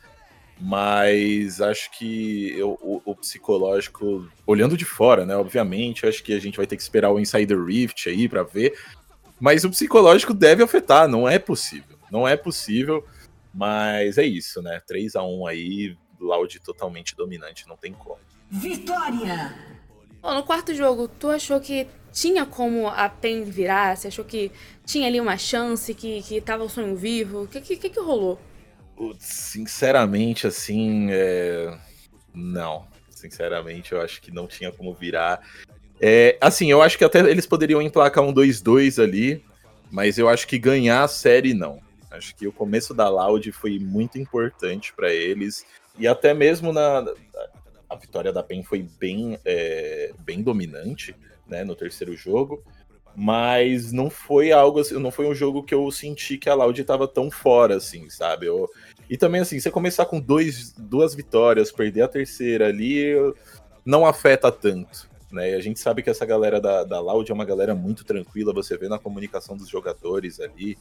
mas 0.60 1.60
acho 1.60 1.92
que 1.92 2.58
eu, 2.58 2.78
o, 2.82 3.02
o, 3.04 3.16
psicológico, 3.16 4.28
olhando 4.46 4.78
de 4.78 4.86
fora, 4.86 5.26
né? 5.26 5.36
Obviamente, 5.36 6.06
acho 6.06 6.24
que 6.24 6.34
a 6.34 6.40
gente 6.40 6.58
vai 6.58 6.66
ter 6.66 6.78
que 6.78 6.82
esperar 6.82 7.12
o 7.12 7.20
Insider 7.20 7.62
Rift 7.62 8.08
aí 8.08 8.30
para 8.30 8.44
ver, 8.44 8.78
mas 9.40 9.66
o 9.66 9.70
psicológico 9.70 10.34
deve 10.34 10.64
afetar, 10.64 11.08
não 11.08 11.28
é 11.28 11.38
possível, 11.38 11.98
não 12.10 12.28
é 12.28 12.38
possível, 12.38 13.06
mas 13.54 14.18
é 14.18 14.26
isso, 14.26 14.62
né? 14.62 14.82
3 14.88 15.16
a 15.16 15.24
1 15.24 15.48
aí, 15.48 15.98
Loud 16.20 16.60
totalmente 16.62 17.16
dominante, 17.16 17.68
não 17.68 17.76
tem 17.76 17.94
como. 17.94 18.20
Vitória! 18.50 19.54
no 20.24 20.44
quarto 20.44 20.74
jogo, 20.74 21.08
tu 21.08 21.30
achou 21.30 21.60
que 21.60 21.88
tinha 22.12 22.46
como 22.46 22.88
a 22.88 23.08
PEN 23.10 23.44
virar? 23.44 23.96
Você 23.96 24.08
achou 24.08 24.26
que 24.26 24.52
tinha 24.86 25.08
ali 25.08 25.20
uma 25.20 25.38
chance, 25.38 25.94
que, 25.94 26.24
que 26.24 26.42
tava 26.42 26.64
o 26.64 26.70
sonho 26.70 26.96
vivo? 26.96 27.44
O 27.44 27.48
que, 27.48 27.62
que, 27.62 27.90
que 27.90 28.00
rolou? 28.00 28.40
Sinceramente, 29.20 30.48
assim, 30.48 31.08
é... 31.10 31.78
não. 32.34 32.88
Sinceramente, 33.10 33.94
eu 33.94 34.02
acho 34.02 34.22
que 34.22 34.32
não 34.32 34.48
tinha 34.48 34.72
como 34.72 34.94
virar. 34.94 35.42
É, 36.00 36.38
assim, 36.42 36.70
eu 36.70 36.82
acho 36.82 36.98
que 36.98 37.04
até 37.04 37.20
eles 37.20 37.46
poderiam 37.46 37.82
emplacar 37.82 38.24
um 38.24 38.34
2-2 38.34 39.02
ali, 39.02 39.44
mas 39.90 40.18
eu 40.18 40.28
acho 40.28 40.48
que 40.48 40.60
ganhar 40.60 41.04
a 41.04 41.08
série 41.08 41.54
não. 41.54 41.80
Acho 42.12 42.36
que 42.36 42.48
o 42.48 42.52
começo 42.52 42.94
da 42.94 43.10
Loud 43.10 43.52
foi 43.52 43.80
muito 43.80 44.18
importante 44.18 44.94
para 44.94 45.12
eles 45.12 45.66
e 45.98 46.08
até 46.08 46.34
mesmo 46.34 46.72
na 46.72 47.06
a 47.90 47.96
vitória 47.96 48.32
da 48.32 48.44
PEN 48.44 48.64
foi 48.64 48.88
bem, 49.00 49.40
é, 49.46 50.12
bem 50.20 50.42
dominante, 50.42 51.16
né, 51.48 51.64
no 51.64 51.76
terceiro 51.76 52.16
jogo, 52.16 52.64
mas 53.16 53.92
não 53.92 54.10
foi 54.10 54.52
algo 54.52 54.80
assim, 54.80 55.00
não 55.00 55.12
foi 55.12 55.28
um 55.28 55.36
jogo 55.36 55.64
que 55.64 55.74
eu 55.74 55.90
senti 55.92 56.38
que 56.38 56.50
a 56.50 56.56
Loud 56.56 56.80
estava 56.80 57.08
tão 57.08 57.30
fora 57.32 57.78
assim, 57.78 58.10
sabe? 58.10 58.48
Eu, 58.48 58.70
e 59.10 59.18
também 59.18 59.42
assim, 59.42 59.60
você 59.60 59.70
começar 59.70 60.06
com 60.06 60.20
dois, 60.20 60.74
duas 60.74 61.14
vitórias, 61.14 61.72
perder 61.72 62.02
a 62.02 62.08
terceira 62.08 62.68
ali, 62.68 63.14
não 63.86 64.06
afeta 64.06 64.52
tanto. 64.52 65.10
Né? 65.32 65.52
E 65.52 65.56
a 65.56 65.60
gente 65.60 65.80
sabe 65.80 66.02
que 66.02 66.10
essa 66.10 66.26
galera 66.26 66.60
da, 66.60 66.84
da 66.84 67.00
Loud 67.00 67.30
é 67.30 67.34
uma 67.34 67.46
galera 67.46 67.76
muito 67.76 68.04
tranquila, 68.04 68.54
você 68.54 68.78
vê 68.78 68.88
na 68.88 68.98
comunicação 68.98 69.56
dos 69.56 69.68
jogadores 69.70 70.40
ali, 70.40 70.78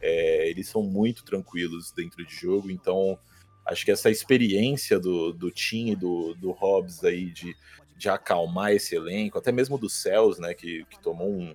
é, 0.00 0.50
eles 0.50 0.68
são 0.68 0.82
muito 0.82 1.24
tranquilos 1.24 1.92
dentro 1.92 2.24
de 2.26 2.34
jogo, 2.34 2.70
então 2.70 3.18
acho 3.64 3.84
que 3.84 3.92
essa 3.92 4.10
experiência 4.10 4.98
do, 4.98 5.32
do 5.32 5.50
Tim 5.50 5.92
e 5.92 5.96
do, 5.96 6.34
do 6.34 6.50
Hobbs 6.50 7.04
aí 7.04 7.26
de, 7.26 7.54
de 7.96 8.08
acalmar 8.08 8.72
esse 8.72 8.96
elenco, 8.96 9.38
até 9.38 9.52
mesmo 9.52 9.78
do 9.78 9.88
Cels, 9.88 10.38
né, 10.38 10.52
que, 10.52 10.84
que 10.90 11.00
tomou 11.00 11.30
um, 11.30 11.54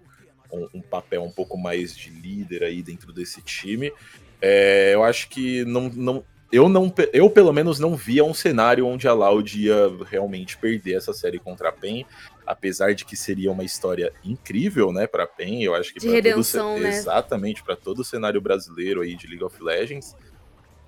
um, 0.52 0.68
um, 0.76 0.82
papel 0.82 1.24
um 1.24 1.32
pouco 1.32 1.58
mais 1.58 1.96
de 1.96 2.10
líder 2.10 2.64
aí 2.64 2.82
dentro 2.82 3.12
desse 3.12 3.42
time, 3.42 3.92
é, 4.42 4.92
eu 4.94 5.04
acho 5.04 5.30
que 5.30 5.66
não, 5.66 5.90
não, 5.90 6.24
eu 6.52 6.70
não, 6.70 6.94
eu 7.12 7.30
pelo 7.30 7.52
menos 7.52 7.80
não 7.80 7.96
via 7.96 8.24
um 8.24 8.34
cenário 8.34 8.86
onde 8.86 9.08
a 9.08 9.14
Loud 9.14 9.60
ia 9.60 9.92
realmente 10.10 10.58
perder 10.58 10.96
essa 10.96 11.14
série 11.14 11.40
contra 11.40 11.70
a 11.70 11.72
PEN, 11.72 12.06
apesar 12.46 12.94
de 12.94 13.04
que 13.04 13.18
seria 13.18 13.52
uma 13.52 13.64
história 13.64 14.14
incrível, 14.24 14.92
né, 14.92 15.08
para 15.08 15.24
a 15.24 15.28
PEN, 15.28 15.64
eu 15.64 15.76
acho 15.76 15.94
que 15.94 16.00
de 16.00 16.10
redenção, 16.10 16.74
todo, 16.74 16.84
né? 16.84 16.90
exatamente 16.90 17.64
para 17.64 17.76
todo 17.76 18.00
o 18.00 18.06
cenário 18.06 18.40
brasileiro 18.40 19.02
aí 19.02 19.16
de 19.16 19.28
League 19.28 19.44
of 19.44 19.62
Legends. 19.62 20.16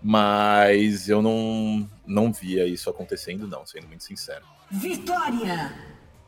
Mas 0.02 1.10
eu 1.10 1.22
não, 1.22 1.90
não 2.08 2.32
via 2.32 2.66
isso 2.66 2.90
acontecendo, 2.90 3.46
não, 3.46 3.66
sendo 3.66 3.86
muito 3.86 4.06
sincero. 4.06 4.46
Vitória! 4.72 5.74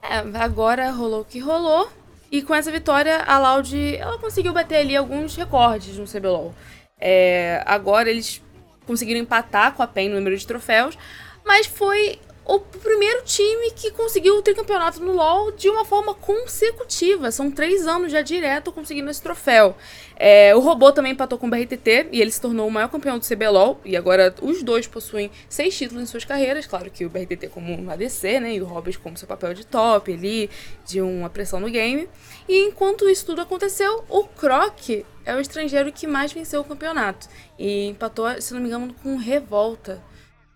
É, 0.03 0.17
agora 0.37 0.91
rolou 0.91 1.21
o 1.21 1.25
que 1.25 1.39
rolou. 1.39 1.89
E 2.29 2.41
com 2.41 2.53
essa 2.53 2.71
vitória, 2.71 3.23
a 3.23 3.39
Loud 3.39 3.95
ela 3.95 4.17
conseguiu 4.17 4.51
bater 4.51 4.77
ali 4.77 4.95
alguns 4.95 5.35
recordes 5.35 5.97
no 5.97 6.05
CBLOL. 6.05 6.53
É, 7.01 7.63
agora 7.65 8.10
eles 8.10 8.41
conseguiram 8.86 9.20
empatar 9.20 9.74
com 9.74 9.81
a 9.81 9.88
PEN 9.88 10.10
no 10.10 10.15
número 10.15 10.38
de 10.38 10.46
troféus, 10.46 10.98
mas 11.43 11.65
foi 11.65 12.20
o 12.43 12.60
primeiro 12.60 13.24
time 13.24 13.71
que 13.71 13.91
conseguiu 13.91 14.36
o 14.36 14.41
tricampeonato 14.41 15.00
no 15.00 15.13
LoL 15.13 15.51
de 15.51 15.69
uma 15.69 15.86
forma 15.86 16.13
consecutiva. 16.13 17.31
São 17.31 17.51
três 17.51 17.86
anos 17.86 18.12
já 18.12 18.21
direto 18.21 18.71
conseguindo 18.71 19.10
esse 19.10 19.21
troféu. 19.21 19.75
É, 20.15 20.55
o 20.55 20.60
Robô 20.60 20.91
também 20.91 21.13
empatou 21.13 21.38
com 21.38 21.48
o 21.48 21.50
BRTT 21.50 22.10
e 22.12 22.19
ele 22.19 22.31
se 22.31 22.41
tornou 22.41 22.67
o 22.67 22.71
maior 22.71 22.89
campeão 22.89 23.19
do 23.19 23.25
CBLOL. 23.25 23.79
E 23.86 23.95
agora 23.95 24.33
os 24.41 24.63
dois 24.63 24.88
possuem 24.88 25.31
seis 25.48 25.77
títulos 25.77 26.03
em 26.03 26.05
suas 26.07 26.25
carreiras. 26.25 26.65
Claro 26.65 26.89
que 26.89 27.05
o 27.05 27.10
BRTT 27.10 27.48
como 27.50 27.74
um 27.74 27.89
ADC, 27.89 28.39
né? 28.39 28.55
E 28.55 28.62
o 28.62 28.65
Hobbs 28.65 28.98
como 28.98 29.17
seu 29.17 29.27
papel 29.27 29.53
de 29.53 29.65
top 29.65 30.12
ali, 30.12 30.50
de 30.86 31.00
uma 31.00 31.29
pressão 31.29 31.60
no 31.60 31.69
game. 31.69 32.10
E 32.50 32.65
enquanto 32.65 33.07
isso 33.07 33.25
tudo 33.25 33.41
aconteceu, 33.41 34.03
o 34.10 34.24
Croc 34.24 34.89
é 35.24 35.36
o 35.36 35.39
estrangeiro 35.39 35.91
que 35.91 36.07
mais 36.07 36.33
venceu 36.33 36.62
o 36.62 36.65
campeonato. 36.65 37.27
E 37.57 37.86
empatou, 37.86 38.41
se 38.41 38.53
não 38.53 38.60
me 38.60 38.67
engano, 38.67 38.93
com 39.01 39.15
Revolta 39.15 40.03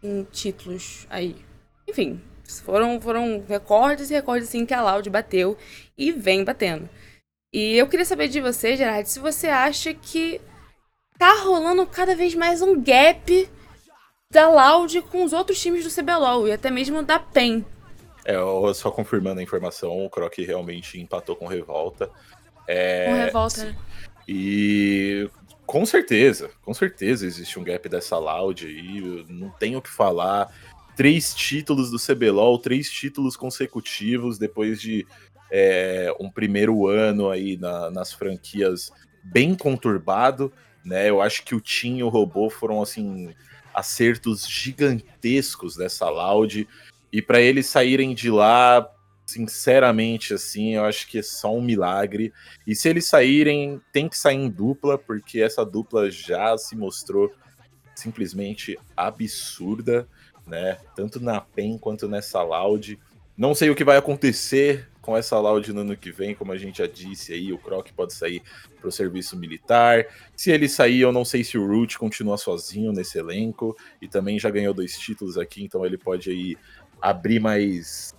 em 0.01 0.24
títulos 0.24 1.06
aí. 1.10 1.36
Enfim, 1.88 2.22
foram, 2.63 3.00
foram 3.00 3.44
recordes 3.48 4.10
e 4.10 4.13
recordes 4.13 4.50
assim 4.50 4.65
que 4.65 4.74
a 4.74 4.82
Loud 4.82 5.10
bateu 5.10 5.58
e 5.98 6.12
vem 6.12 6.44
batendo. 6.44 6.89
E 7.54 7.77
eu 7.77 7.88
queria 7.88 8.06
saber 8.06 8.27
de 8.27 8.42
você, 8.42 8.75
Gerard, 8.75 9.10
se 9.10 9.20
você 9.20 9.48
acha 9.48 9.94
que 9.94 10.42
tá 11.18 11.42
rolando 11.44 11.86
cada 11.86 12.15
vez 12.15 12.36
mais 12.36 12.62
um 12.62 12.82
gap 12.82 13.50
da 14.30 14.50
Loud 14.50 15.01
com 15.04 15.24
os 15.24 15.32
outros 15.32 15.62
times 15.62 15.84
do 15.84 16.01
CBLOL 16.01 16.48
e 16.48 16.51
até 16.51 16.70
mesmo 16.70 17.01
da 17.01 17.18
PEN. 17.18 17.63
É, 18.25 18.36
só 18.74 18.92
confirmando 18.92 19.39
a 19.39 19.44
informação, 19.44 20.04
o 20.04 20.10
Croc 20.10 20.34
realmente 20.39 21.00
empatou 21.00 21.36
com 21.36 21.48
Revolta. 21.48 22.10
É, 22.68 23.06
com 23.06 23.13
Revolta, 23.13 23.63
né? 23.65 23.75
E 24.27 25.30
com 25.65 25.86
certeza, 25.86 26.50
com 26.62 26.74
certeza 26.74 27.25
existe 27.25 27.58
um 27.60 27.63
gap 27.63 27.88
dessa 27.88 28.18
Loud 28.18 28.65
aí, 28.65 29.25
não 29.30 29.50
tenho 29.51 29.80
o 29.80 29.82
que 29.82 29.89
falar 29.89 30.51
três 30.96 31.34
títulos 31.34 31.92
do 31.92 31.98
CBLOL, 32.00 32.58
três 32.58 32.90
títulos 32.90 33.36
consecutivos 33.36 34.38
depois 34.38 34.82
de 34.82 35.06
é, 35.52 36.14
um 36.20 36.30
primeiro 36.30 36.88
ano 36.88 37.30
aí 37.30 37.58
na, 37.58 37.92
nas 37.92 38.14
franquias 38.14 38.92
bem 39.24 39.56
conturbado, 39.56 40.52
né? 40.84 41.10
Eu 41.10 41.22
acho 41.22 41.44
que 41.44 41.56
o 41.56 41.62
Tim 41.62 41.98
e 41.98 42.04
o 42.04 42.10
Robô 42.10 42.50
foram 42.50 42.82
assim 42.82 43.34
acertos 43.74 44.48
gigantescos 44.48 45.75
dessa 45.75 46.10
Loud 46.10 46.68
e 47.12 47.22
para 47.22 47.42
eles 47.42 47.68
saírem 47.68 48.14
de 48.14 48.30
lá, 48.30 48.90
sinceramente 49.25 50.34
assim, 50.34 50.75
eu 50.75 50.86
acho 50.86 51.08
que 51.08 51.20
é 51.20 51.24
só 51.24 51.54
um 51.56 51.62
milagre. 51.62 52.34
E 52.66 52.75
se 52.75 52.88
eles 52.88 53.06
saírem, 53.06 53.82
tem 53.92 54.08
que 54.08 54.18
sair 54.18 54.38
em 54.38 54.50
dupla, 54.50 54.98
porque 54.98 55.42
essa 55.42 55.66
dupla 55.66 56.10
já 56.12 56.58
se 56.58 56.75
mostrou 56.75 57.32
simplesmente 57.96 58.78
absurda 58.96 60.08
né? 60.48 60.78
Tanto 60.96 61.20
na 61.20 61.42
PEN 61.42 61.78
quanto 61.78 62.08
nessa 62.08 62.42
Loud. 62.42 63.00
Não 63.38 63.54
sei 63.54 63.70
o 63.70 63.75
que 63.75 63.84
vai 63.84 63.98
acontecer 63.98 64.88
com 65.02 65.16
essa 65.16 65.40
Loud 65.40 65.72
no 65.72 65.82
ano 65.82 65.96
que 65.96 66.12
vem, 66.12 66.34
como 66.34 66.52
a 66.52 66.58
gente 66.58 66.80
já 66.80 66.88
disse 66.88 67.32
aí, 67.32 67.54
o 67.54 67.60
Croc 67.60 67.88
pode 67.96 68.14
sair 68.14 68.42
para 68.80 68.88
o 68.88 68.92
serviço 68.92 69.38
militar. 69.38 70.08
Se 70.36 70.50
ele 70.50 70.68
sair, 70.68 71.02
eu 71.02 71.12
não 71.12 71.24
sei 71.24 71.44
se 71.44 71.58
o 71.58 71.68
Root 71.68 72.00
continua 72.00 72.38
sozinho 72.38 72.92
nesse 72.92 73.20
elenco 73.20 73.78
e 74.02 74.08
também 74.08 74.40
já 74.40 74.50
ganhou 74.50 74.74
dois 74.74 74.98
títulos 74.98 75.38
aqui, 75.38 75.64
então 75.64 75.86
ele 75.86 75.98
pode 75.98 76.32
aí 76.32 76.58
abrir 77.02 77.40
mais 77.40 78.16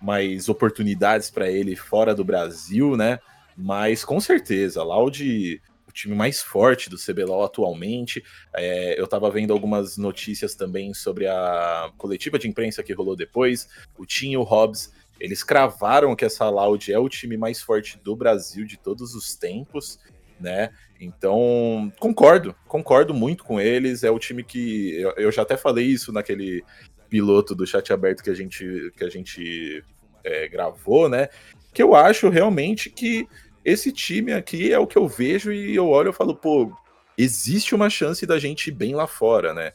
mais 0.00 0.48
oportunidades 0.48 1.30
para 1.30 1.50
ele 1.50 1.76
fora 1.76 2.14
do 2.14 2.24
Brasil, 2.24 2.96
né? 2.96 3.18
Mas 3.54 4.04
com 4.04 4.18
certeza, 4.18 4.82
Loud 4.82 5.60
o 5.90 5.92
time 5.92 6.14
mais 6.14 6.40
forte 6.40 6.88
do 6.88 6.96
CBLOL 6.96 7.44
atualmente. 7.44 8.22
É, 8.54 8.98
eu 8.98 9.04
estava 9.04 9.30
vendo 9.30 9.52
algumas 9.52 9.96
notícias 9.96 10.54
também 10.54 10.94
sobre 10.94 11.26
a 11.26 11.92
coletiva 11.98 12.38
de 12.38 12.48
imprensa 12.48 12.82
que 12.82 12.94
rolou 12.94 13.16
depois. 13.16 13.68
O 13.98 14.06
Tim 14.06 14.30
e 14.30 14.36
o 14.36 14.42
Hobbs, 14.42 14.92
eles 15.18 15.42
cravaram 15.42 16.14
que 16.14 16.24
essa 16.24 16.48
Loud 16.48 16.92
é 16.92 16.98
o 16.98 17.08
time 17.08 17.36
mais 17.36 17.60
forte 17.60 17.98
do 18.02 18.14
Brasil 18.16 18.64
de 18.64 18.78
todos 18.78 19.14
os 19.14 19.34
tempos, 19.34 19.98
né? 20.38 20.70
Então, 21.00 21.92
concordo, 21.98 22.54
concordo 22.68 23.12
muito 23.12 23.42
com 23.42 23.60
eles. 23.60 24.04
É 24.04 24.10
o 24.10 24.18
time 24.18 24.44
que. 24.44 24.94
Eu, 24.94 25.12
eu 25.16 25.32
já 25.32 25.42
até 25.42 25.56
falei 25.56 25.86
isso 25.86 26.12
naquele 26.12 26.64
piloto 27.08 27.54
do 27.54 27.66
chat 27.66 27.92
aberto 27.92 28.22
que 28.22 28.30
a 28.30 28.34
gente, 28.34 28.92
que 28.96 29.02
a 29.02 29.10
gente 29.10 29.84
é, 30.22 30.48
gravou, 30.48 31.08
né? 31.08 31.28
Que 31.74 31.82
eu 31.82 31.94
acho 31.94 32.28
realmente 32.28 32.88
que 32.88 33.26
esse 33.64 33.92
time 33.92 34.32
aqui 34.32 34.72
é 34.72 34.78
o 34.78 34.86
que 34.86 34.96
eu 34.96 35.06
vejo 35.06 35.52
e 35.52 35.74
eu 35.74 35.88
olho 35.88 36.10
e 36.10 36.14
falo, 36.14 36.34
pô, 36.34 36.72
existe 37.16 37.74
uma 37.74 37.90
chance 37.90 38.24
da 38.26 38.38
gente 38.38 38.68
ir 38.68 38.72
bem 38.72 38.94
lá 38.94 39.06
fora, 39.06 39.52
né? 39.52 39.72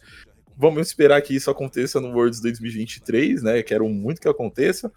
Vamos 0.58 0.88
esperar 0.88 1.22
que 1.22 1.36
isso 1.36 1.52
aconteça 1.52 2.00
no 2.00 2.10
Worlds 2.10 2.40
2023, 2.42 3.44
né? 3.44 3.62
Quero 3.62 3.88
muito 3.90 4.22
que 4.22 4.28
aconteça. 4.28 4.92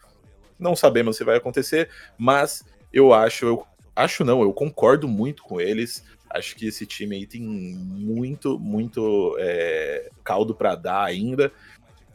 Não 0.59 0.75
sabemos 0.75 1.17
se 1.17 1.25
vai 1.25 1.37
acontecer, 1.37 1.89
mas 2.17 2.65
eu 2.93 3.13
acho, 3.13 3.45
eu 3.45 3.67
acho 3.95 4.25
não, 4.25 4.43
eu 4.43 4.53
concordo 4.53 5.09
muito 5.09 5.43
com 5.43 5.61
eles. 5.61 6.05
Acho 6.31 6.55
que 6.57 6.67
esse 6.67 6.87
time 6.87 7.17
aí 7.17 7.27
tem 7.27 7.41
muito, 7.41 8.59
muito 8.59 9.37
é, 9.39 10.11
caldo 10.23 10.55
para 10.55 10.75
dar 10.75 11.05
ainda. 11.05 11.53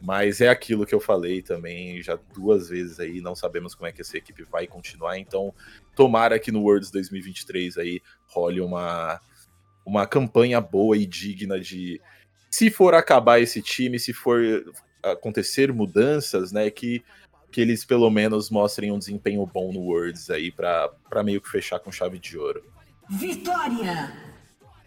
Mas 0.00 0.40
é 0.40 0.48
aquilo 0.48 0.84
que 0.84 0.94
eu 0.94 1.00
falei 1.00 1.40
também 1.40 2.02
já 2.02 2.18
duas 2.34 2.68
vezes 2.68 3.00
aí, 3.00 3.20
não 3.20 3.34
sabemos 3.34 3.74
como 3.74 3.86
é 3.86 3.92
que 3.92 4.02
essa 4.02 4.18
equipe 4.18 4.44
vai 4.44 4.66
continuar, 4.66 5.18
então 5.18 5.54
tomara 5.96 6.38
que 6.38 6.52
no 6.52 6.62
Worlds 6.62 6.90
2023 6.90 7.78
aí 7.78 8.02
role 8.26 8.60
uma, 8.60 9.20
uma 9.84 10.06
campanha 10.06 10.60
boa 10.60 10.96
e 10.96 11.06
digna 11.06 11.58
de 11.58 12.00
se 12.50 12.70
for 12.70 12.94
acabar 12.94 13.40
esse 13.40 13.62
time, 13.62 13.98
se 13.98 14.12
for 14.12 14.40
acontecer 15.02 15.72
mudanças, 15.72 16.52
né, 16.52 16.70
que, 16.70 17.02
que 17.50 17.60
eles 17.60 17.84
pelo 17.84 18.10
menos 18.10 18.50
mostrem 18.50 18.92
um 18.92 18.98
desempenho 18.98 19.44
bom 19.46 19.72
no 19.72 19.80
Worlds 19.80 20.30
aí 20.30 20.52
para 20.52 21.22
meio 21.24 21.40
que 21.40 21.50
fechar 21.50 21.78
com 21.78 21.90
chave 21.90 22.18
de 22.18 22.38
ouro. 22.38 22.62
Vitória! 23.08 24.33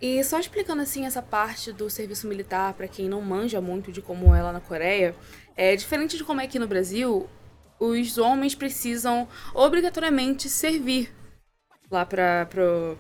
E 0.01 0.24
só 0.24 0.39
explicando 0.39 0.82
assim 0.82 1.06
essa 1.06 1.22
parte 1.22 1.72
do 1.72 1.89
serviço 1.89 2.27
militar 2.27 2.74
para 2.74 2.88
quem 2.88 3.10
não 3.10 3.22
manja 3.22 3.60
muito 3.60 3.92
de 3.92 4.01
como 4.01 4.34
é 4.34 4.44
lá 4.44 4.54
na 4.54 4.60
Coreia, 4.60 5.16
é 5.56 5.75
diferente 5.75 6.18
de 6.18 6.24
como 6.24 6.39
é 6.39 6.46
aqui 6.46 6.60
no 6.60 6.68
Brasil, 6.68 7.27
os 7.80 8.18
homens 8.18 8.54
precisam 8.54 9.27
obrigatoriamente 9.54 10.50
servir 10.50 11.12
lá 11.89 12.06
para 12.06 12.46
pro, 12.48 12.98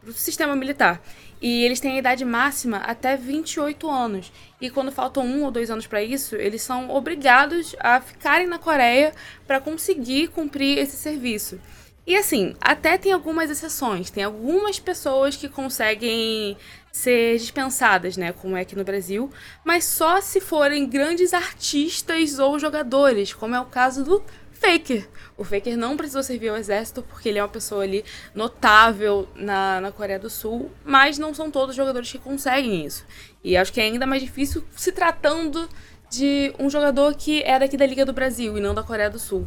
pro 0.00 0.12
sistema 0.12 0.56
militar. 0.56 1.02
E 1.40 1.64
eles 1.64 1.80
têm 1.80 1.92
a 1.92 1.98
idade 1.98 2.24
máxima 2.24 2.78
até 2.78 3.14
28 3.14 3.90
anos. 3.90 4.32
E 4.58 4.70
quando 4.70 4.90
faltam 4.90 5.24
um 5.24 5.44
ou 5.44 5.50
dois 5.50 5.70
anos 5.70 5.86
para 5.86 6.02
isso, 6.02 6.34
eles 6.34 6.62
são 6.62 6.90
obrigados 6.90 7.76
a 7.78 8.00
ficarem 8.00 8.46
na 8.46 8.58
Coreia 8.58 9.12
para 9.46 9.60
conseguir 9.60 10.28
cumprir 10.28 10.78
esse 10.78 10.96
serviço. 10.96 11.60
E 12.06 12.14
assim, 12.14 12.54
até 12.60 12.96
tem 12.96 13.12
algumas 13.12 13.50
exceções. 13.50 14.10
Tem 14.10 14.22
algumas 14.22 14.78
pessoas 14.78 15.34
que 15.34 15.48
conseguem 15.48 16.56
ser 16.92 17.36
dispensadas, 17.36 18.16
né? 18.16 18.32
Como 18.32 18.56
é 18.56 18.60
aqui 18.60 18.76
no 18.76 18.84
Brasil. 18.84 19.30
Mas 19.64 19.84
só 19.84 20.20
se 20.20 20.40
forem 20.40 20.88
grandes 20.88 21.34
artistas 21.34 22.38
ou 22.38 22.58
jogadores, 22.58 23.34
como 23.34 23.56
é 23.56 23.60
o 23.60 23.66
caso 23.66 24.04
do 24.04 24.22
Faker. 24.52 25.06
O 25.36 25.44
Faker 25.44 25.76
não 25.76 25.96
precisou 25.96 26.22
servir 26.22 26.48
ao 26.48 26.56
exército 26.56 27.02
porque 27.02 27.28
ele 27.28 27.38
é 27.38 27.42
uma 27.42 27.48
pessoa 27.48 27.82
ali 27.82 28.04
notável 28.34 29.28
na, 29.34 29.80
na 29.80 29.92
Coreia 29.92 30.18
do 30.18 30.30
Sul, 30.30 30.70
mas 30.84 31.18
não 31.18 31.34
são 31.34 31.50
todos 31.50 31.70
os 31.70 31.76
jogadores 31.76 32.10
que 32.10 32.18
conseguem 32.18 32.86
isso. 32.86 33.04
E 33.44 33.56
acho 33.56 33.72
que 33.72 33.80
é 33.80 33.84
ainda 33.84 34.06
mais 34.06 34.22
difícil 34.22 34.64
se 34.74 34.92
tratando 34.92 35.68
de 36.08 36.54
um 36.58 36.70
jogador 36.70 37.14
que 37.14 37.42
é 37.42 37.58
daqui 37.58 37.76
da 37.76 37.84
Liga 37.84 38.06
do 38.06 38.12
Brasil 38.12 38.56
e 38.56 38.60
não 38.60 38.74
da 38.74 38.82
Coreia 38.82 39.10
do 39.10 39.18
Sul. 39.18 39.46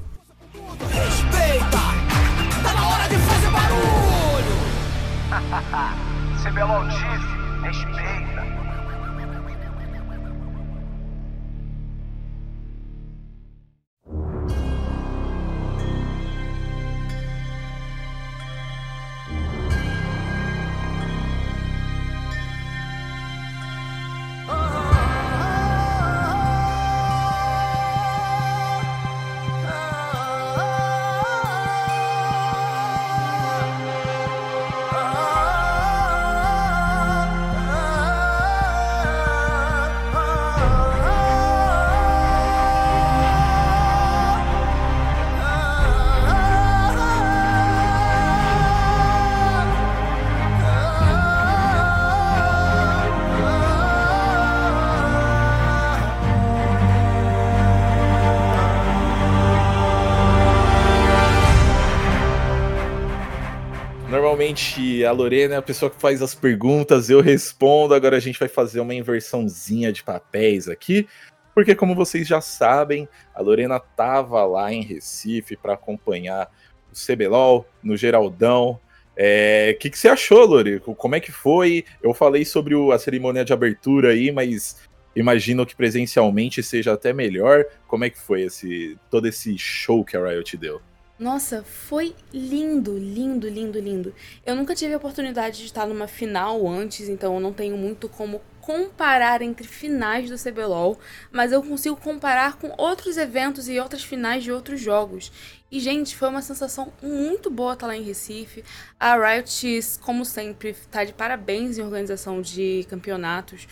Respeita! 0.91 1.98
CBLOL 6.41 6.87
disse, 6.87 7.03
respeita. 7.61 8.38
Normalmente 64.39 65.03
a 65.03 65.11
Lorena 65.11 65.55
é 65.55 65.57
a 65.57 65.61
pessoa 65.61 65.91
que 65.91 65.99
faz 65.99 66.21
as 66.21 66.33
perguntas, 66.33 67.09
eu 67.09 67.19
respondo. 67.19 67.93
Agora 67.93 68.15
a 68.15 68.21
gente 68.21 68.39
vai 68.39 68.47
fazer 68.47 68.79
uma 68.79 68.95
inversãozinha 68.95 69.91
de 69.91 70.01
papéis 70.01 70.69
aqui, 70.69 71.05
porque 71.53 71.75
como 71.75 71.93
vocês 71.93 72.25
já 72.25 72.39
sabem, 72.39 73.05
a 73.35 73.41
Lorena 73.41 73.81
tava 73.81 74.45
lá 74.45 74.71
em 74.71 74.81
Recife 74.81 75.57
para 75.57 75.73
acompanhar 75.73 76.49
o 76.89 76.95
CBLOL 76.95 77.65
no 77.83 77.97
Geraldão. 77.97 78.69
O 78.69 78.79
é, 79.17 79.73
que, 79.77 79.89
que 79.89 79.99
você 79.99 80.07
achou, 80.07 80.45
Lore? 80.45 80.79
Como 80.79 81.15
é 81.15 81.19
que 81.19 81.33
foi? 81.33 81.83
Eu 82.01 82.13
falei 82.13 82.45
sobre 82.45 82.73
o, 82.73 82.93
a 82.93 82.97
cerimônia 82.97 83.43
de 83.43 83.51
abertura 83.51 84.11
aí, 84.11 84.31
mas 84.31 84.77
imagino 85.13 85.65
que 85.65 85.75
presencialmente 85.75 86.63
seja 86.63 86.93
até 86.93 87.11
melhor. 87.11 87.65
Como 87.89 88.05
é 88.05 88.09
que 88.09 88.17
foi 88.17 88.43
esse 88.43 88.97
todo 89.11 89.27
esse 89.27 89.57
show 89.57 90.05
que 90.05 90.15
a 90.15 90.25
Riot 90.25 90.55
deu? 90.55 90.79
Nossa, 91.19 91.63
foi 91.63 92.15
lindo, 92.33 92.97
lindo, 92.97 93.49
lindo, 93.49 93.77
lindo. 93.77 94.15
Eu 94.45 94.55
nunca 94.55 94.73
tive 94.73 94.93
a 94.93 94.97
oportunidade 94.97 95.57
de 95.57 95.65
estar 95.65 95.85
numa 95.85 96.07
final 96.07 96.65
antes, 96.65 97.09
então 97.09 97.33
eu 97.33 97.41
não 97.41 97.51
tenho 97.51 97.75
muito 97.75 98.07
como 98.07 98.41
comparar 98.61 99.41
entre 99.41 99.67
finais 99.67 100.29
do 100.29 100.37
CBLOL, 100.37 100.97
mas 101.29 101.51
eu 101.51 101.61
consigo 101.61 101.97
comparar 101.97 102.55
com 102.55 102.73
outros 102.77 103.17
eventos 103.17 103.67
e 103.67 103.77
outras 103.77 104.01
finais 104.01 104.45
de 104.45 104.51
outros 104.51 104.79
jogos. 104.79 105.29
E, 105.69 105.81
gente, 105.81 106.15
foi 106.15 106.29
uma 106.29 106.41
sensação 106.41 106.93
muito 107.01 107.49
boa 107.49 107.73
estar 107.73 107.87
lá 107.87 107.97
em 107.97 108.03
Recife. 108.03 108.63
A 108.97 109.17
Riot, 109.17 109.81
como 109.99 110.23
sempre, 110.23 110.73
tá 110.89 111.03
de 111.03 111.11
parabéns 111.11 111.77
em 111.77 111.81
organização 111.81 112.41
de 112.41 112.87
campeonatos. 112.89 113.67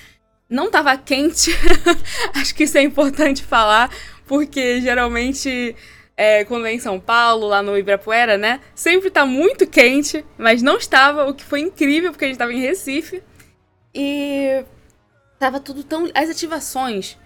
Não 0.50 0.70
tava 0.70 0.98
quente, 0.98 1.52
acho 2.36 2.54
que 2.54 2.66
isso 2.66 2.78
é 2.78 2.82
importante 2.82 3.42
falar, 3.42 3.90
porque 4.26 4.82
geralmente 4.82 5.76
é, 6.18 6.44
quando 6.44 6.66
é 6.66 6.74
em 6.74 6.80
São 6.80 7.00
Paulo, 7.00 7.48
lá 7.48 7.62
no 7.62 7.78
Ibirapuera, 7.78 8.40
né? 8.40 8.60
Sempre 8.74 9.12
tá 9.12 9.24
muito 9.24 9.68
quente, 9.68 10.26
mas 10.36 10.64
não 10.64 10.78
estava, 10.78 11.30
o 11.30 11.34
que 11.34 11.44
foi 11.44 11.60
incrível, 11.60 12.12
porque 12.12 12.26
a 12.26 12.28
gente 12.28 12.40
tava 12.40 12.52
em 12.52 12.60
Recife. 12.60 13.22
E 13.94 14.66
tava 15.38 15.60
tudo 15.60 15.84
tão. 15.84 16.10
As 16.16 16.28
ativações. 16.28 17.18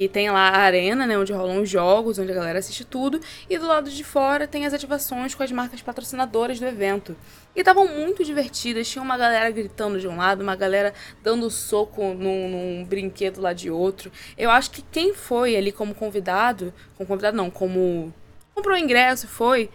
E 0.00 0.08
tem 0.08 0.30
lá 0.30 0.48
a 0.48 0.60
arena, 0.60 1.06
né? 1.06 1.16
Onde 1.16 1.32
rolam 1.32 1.60
os 1.60 1.68
jogos, 1.68 2.18
onde 2.18 2.32
a 2.32 2.34
galera 2.34 2.58
assiste 2.58 2.84
tudo. 2.86 3.20
E 3.48 3.58
do 3.58 3.66
lado 3.66 3.90
de 3.90 4.02
fora 4.02 4.48
tem 4.48 4.64
as 4.66 4.72
ativações 4.72 5.34
com 5.34 5.42
as 5.42 5.52
marcas 5.52 5.82
patrocinadoras 5.82 6.58
do 6.58 6.66
evento. 6.66 7.14
E 7.54 7.60
estavam 7.60 7.86
muito 7.86 8.24
divertidas. 8.24 8.88
Tinha 8.88 9.02
uma 9.02 9.18
galera 9.18 9.50
gritando 9.50 10.00
de 10.00 10.08
um 10.08 10.16
lado, 10.16 10.42
uma 10.42 10.56
galera 10.56 10.94
dando 11.22 11.50
soco 11.50 12.14
num, 12.14 12.48
num, 12.48 12.84
brinquedo 12.84 13.42
lá 13.42 13.52
de 13.52 13.70
outro. 13.70 14.10
Eu 14.38 14.50
acho 14.50 14.70
que 14.70 14.80
quem 14.80 15.12
foi 15.12 15.54
ali 15.54 15.70
como 15.70 15.94
convidado. 15.94 16.72
Como 16.96 17.06
convidado 17.06 17.36
não, 17.36 17.50
como 17.50 18.12
comprou 18.54 18.74
o 18.76 18.78
ingresso, 18.78 19.26
foi, 19.26 19.70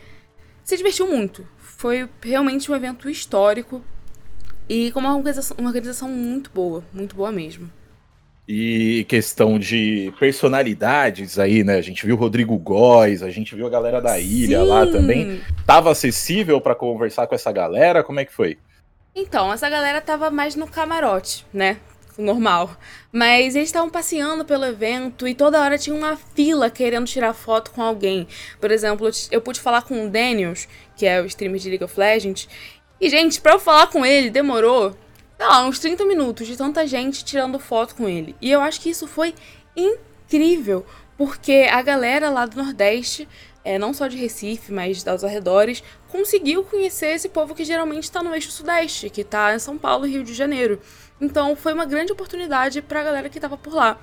se 0.64 0.78
divertiu 0.78 1.08
muito. 1.08 1.48
Foi 1.58 2.10
realmente 2.22 2.72
um 2.72 2.76
evento 2.76 3.10
histórico 3.10 3.84
e 4.68 4.92
com 4.92 5.00
uma 5.00 5.16
organização, 5.16 5.58
uma 5.60 5.70
organização 5.70 6.10
muito 6.10 6.50
boa, 6.54 6.84
muito 6.94 7.16
boa 7.16 7.32
mesmo. 7.32 7.70
E 8.48 9.06
questão 9.10 9.58
de 9.58 10.14
personalidades 10.20 11.40
aí, 11.40 11.64
né? 11.64 11.76
A 11.78 11.82
gente 11.82 12.06
viu 12.06 12.16
o 12.16 12.20
Rodrigo 12.20 12.56
Góes, 12.58 13.24
a 13.24 13.32
gente 13.32 13.56
viu 13.56 13.66
a 13.66 13.70
galera 13.70 14.00
da 14.00 14.20
ilha 14.20 14.62
Sim. 14.62 14.68
lá 14.68 14.86
também. 14.86 15.42
Tava 15.66 15.92
acessível 15.92 16.62
para 16.62 16.76
conversar 16.76 17.26
com 17.26 17.34
essa 17.34 17.52
galera? 17.52 18.04
Como 18.04 18.20
é 18.20 18.26
que 18.26 18.32
foi? 18.34 18.58
Então, 19.16 19.52
essa 19.52 19.68
galera 19.68 20.00
tava 20.00 20.30
mais 20.30 20.56
no 20.56 20.68
camarote, 20.68 21.46
né? 21.52 21.78
Normal. 22.18 22.78
Mas 23.12 23.56
eles 23.56 23.70
estavam 23.70 23.90
passeando 23.90 24.46
pelo 24.46 24.66
evento 24.66 25.28
e 25.28 25.36
toda 25.36 25.62
hora 25.62 25.78
tinha 25.78 25.96
uma 25.96 26.16
fila 26.16 26.70
querendo 26.70 27.06
tirar 27.06 27.34
foto 27.34 27.72
com 27.72 27.82
alguém. 27.82 28.28
Por 28.60 28.72
exemplo, 28.72 29.10
eu 29.32 29.42
pude 29.42 29.60
falar 29.60 29.84
com 29.84 30.06
o 30.06 30.10
Daniels, 30.10 30.68
que 30.96 31.06
é 31.06 31.22
o 31.22 31.26
streamer 31.26 31.60
de 31.60 31.70
League 31.70 31.84
of 31.84 32.00
Legends. 32.00 32.48
E, 33.00 33.10
gente, 33.10 33.42
pra 33.42 33.54
eu 33.54 33.60
falar 33.60 33.88
com 33.88 34.06
ele, 34.06 34.30
demorou, 34.30 34.96
sei 35.38 35.46
lá, 35.46 35.66
uns 35.66 35.80
30 35.80 36.06
minutos 36.06 36.48
de 36.48 36.58
tanta 36.58 36.88
gente 36.88 37.26
tirando 37.26 37.60
foto 37.60 37.96
com 37.96 38.08
ele. 38.08 38.36
E 38.42 38.52
eu 38.52 38.62
acho 38.62 38.80
que 38.80 38.90
isso 38.90 39.08
foi 39.08 39.34
incrível, 39.76 40.86
porque 41.18 41.68
a 41.70 41.82
galera 41.82 42.30
lá 42.30 42.46
do 42.46 42.62
Nordeste, 42.62 43.28
é, 43.66 43.80
não 43.80 43.94
só 43.94 44.08
de 44.08 44.16
Recife, 44.16 44.72
mas 44.72 45.04
dos 45.04 45.24
arredores, 45.24 45.84
conseguiu 46.08 46.64
conhecer 46.64 47.08
esse 47.08 47.28
povo 47.28 47.56
que 47.56 47.66
geralmente 47.66 48.04
está 48.04 48.22
no 48.22 48.34
eixo 48.34 48.52
Sudeste, 48.52 49.10
que 49.10 49.22
está 49.22 49.56
em 49.56 49.60
São 49.60 49.76
Paulo 49.76 50.06
e 50.06 50.12
Rio 50.12 50.24
de 50.24 50.36
Janeiro. 50.36 50.80
Então 51.20 51.56
foi 51.56 51.74
uma 51.74 51.86
grande 51.86 52.12
oportunidade 52.12 52.82
para 52.82 53.02
a 53.02 53.04
galera 53.04 53.28
que 53.28 53.40
estava 53.40 53.58
por 53.58 53.74
lá. 53.74 54.00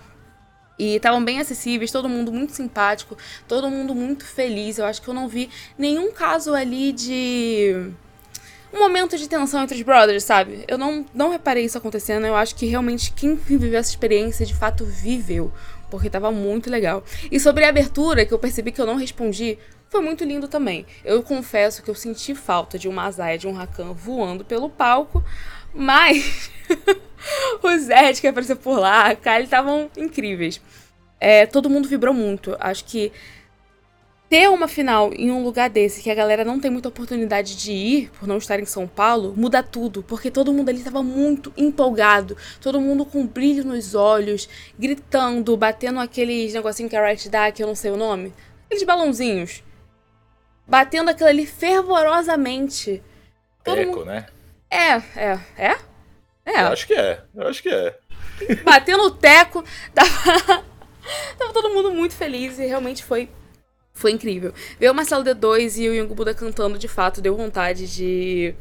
E 0.79 0.97
estavam 0.97 1.25
bem 1.25 1.39
acessíveis, 1.39 1.93
todo 1.93 2.09
mundo 2.09 2.33
muito 2.33 2.55
simpático, 2.55 3.17
todo 3.47 3.71
mundo 3.71 3.95
muito 3.95 4.25
feliz. 4.25 4.79
Eu 4.79 4.85
acho 4.85 5.01
que 5.01 5.09
eu 5.09 5.15
não 5.15 5.29
vi 5.29 5.49
nenhum 5.79 6.11
caso 6.11 6.55
ali 6.55 6.93
de 6.93 7.93
um 8.73 8.79
momento 8.79 9.17
de 9.19 9.29
tensão 9.29 9.63
entre 9.63 9.77
os 9.77 9.83
brothers, 9.83 10.25
sabe? 10.25 10.65
Eu 10.67 10.79
não, 10.79 11.05
não 11.15 11.31
reparei 11.31 11.65
isso 11.65 11.77
acontecendo. 11.79 12.27
Eu 12.27 12.35
acho 12.35 12.57
que 12.57 12.67
realmente 12.67 13.13
quem 13.13 13.37
viveu 13.37 13.79
essa 13.79 13.91
experiência 13.91 14.47
de 14.47 14.55
fato 14.55 14.85
viveu, 14.85 15.53
porque 15.93 16.09
tava 16.09 16.33
muito 16.33 16.71
legal. 16.71 17.05
E 17.31 17.39
sobre 17.39 17.67
a 17.67 17.69
abertura, 17.69 18.25
que 18.25 18.33
eu 18.33 18.39
percebi 18.39 18.73
que 18.73 18.81
eu 18.81 18.87
não 18.87 18.97
respondi, 18.97 19.59
foi 19.91 20.01
muito 20.01 20.25
lindo 20.25 20.49
também. 20.49 20.87
Eu 21.05 21.23
confesso 21.23 21.83
que 21.83 21.91
eu 21.91 21.95
senti 21.95 22.35
falta 22.35 22.79
de 22.79 22.89
uma 22.89 23.05
Azaia 23.05 23.37
de 23.37 23.47
um 23.47 23.53
Rakan 23.53 23.93
voando 23.93 24.43
pelo 24.43 24.71
palco, 24.71 25.23
mas 25.75 26.51
o 27.63 27.79
Zed 27.79 28.23
que 28.23 28.27
apareceu 28.27 28.57
por 28.57 28.79
lá, 28.79 29.09
a 29.09 29.15
Kylie 29.15 29.45
estavam 29.45 29.91
incríveis. 29.95 30.63
É, 31.21 31.45
todo 31.45 31.69
mundo 31.69 31.87
vibrou 31.87 32.15
muito. 32.15 32.57
Acho 32.59 32.87
que 32.87 33.13
ter 34.33 34.49
uma 34.49 34.67
final 34.67 35.13
em 35.13 35.31
um 35.31 35.45
lugar 35.45 35.69
desse 35.69 36.03
que 36.03 36.11
a 36.11 36.15
galera 36.15 36.43
não 36.43 36.59
tem 36.59 36.71
muita 36.71 36.89
oportunidade 36.89 37.55
de 37.55 37.71
ir, 37.71 38.11
por 38.19 38.27
não 38.27 38.39
estar 38.39 38.59
em 38.59 38.65
São 38.65 38.89
Paulo, 38.89 39.35
muda 39.37 39.63
tudo, 39.63 40.03
porque 40.03 40.31
todo 40.31 40.55
mundo 40.55 40.71
ali 40.71 40.79
estava 40.79 41.03
muito 41.03 41.53
empolgado, 41.55 42.35
todo 42.59 42.81
mundo 42.81 43.05
com 43.05 43.27
brilho 43.27 43.63
nos 43.63 43.95
olhos, 43.95 44.49
gritando, 44.79 45.55
batendo 45.55 46.01
aqueles 46.01 46.55
negocinhos 46.55 46.89
que 46.89 46.97
a 46.97 47.07
Riot 47.07 47.29
dá, 47.29 47.53
que 47.53 47.63
eu 47.63 47.67
não 47.67 47.75
sei 47.75 47.91
o 47.91 47.97
nome, 47.99 48.33
aqueles 48.65 48.85
balãozinhos, 48.85 49.63
batendo 50.67 51.11
aquilo 51.11 51.29
ali 51.29 51.45
fervorosamente. 51.45 53.03
Todo 53.63 53.81
Eco, 53.81 53.97
mundo... 53.97 54.07
né? 54.07 54.25
É, 54.71 54.93
é, 55.15 55.41
é? 55.59 55.77
É. 56.47 56.63
Eu 56.63 56.69
acho 56.69 56.87
que 56.87 56.95
é, 56.95 57.23
eu 57.35 57.49
acho 57.49 57.63
que 57.63 57.69
é. 57.69 57.99
Batendo 58.65 59.03
o 59.03 59.11
teco, 59.11 59.63
tava, 59.93 60.65
tava 61.37 61.53
todo 61.53 61.69
mundo 61.69 61.93
muito 61.93 62.15
feliz 62.15 62.59
e 62.59 62.65
realmente 62.65 63.05
foi 63.05 63.29
Foi 63.93 64.11
incrível. 64.11 64.53
Ver 64.81 64.91
o 64.91 64.95
Marcelo 64.95 65.25
D2 65.25 65.79
e 65.79 65.89
o 65.89 65.95
Yungu 65.95 66.15
Buda 66.15 66.35
cantando, 66.35 66.79
de 66.79 66.89
fato, 66.89 67.21
deu 67.21 67.37
vontade 67.37 67.87
de 67.87 68.55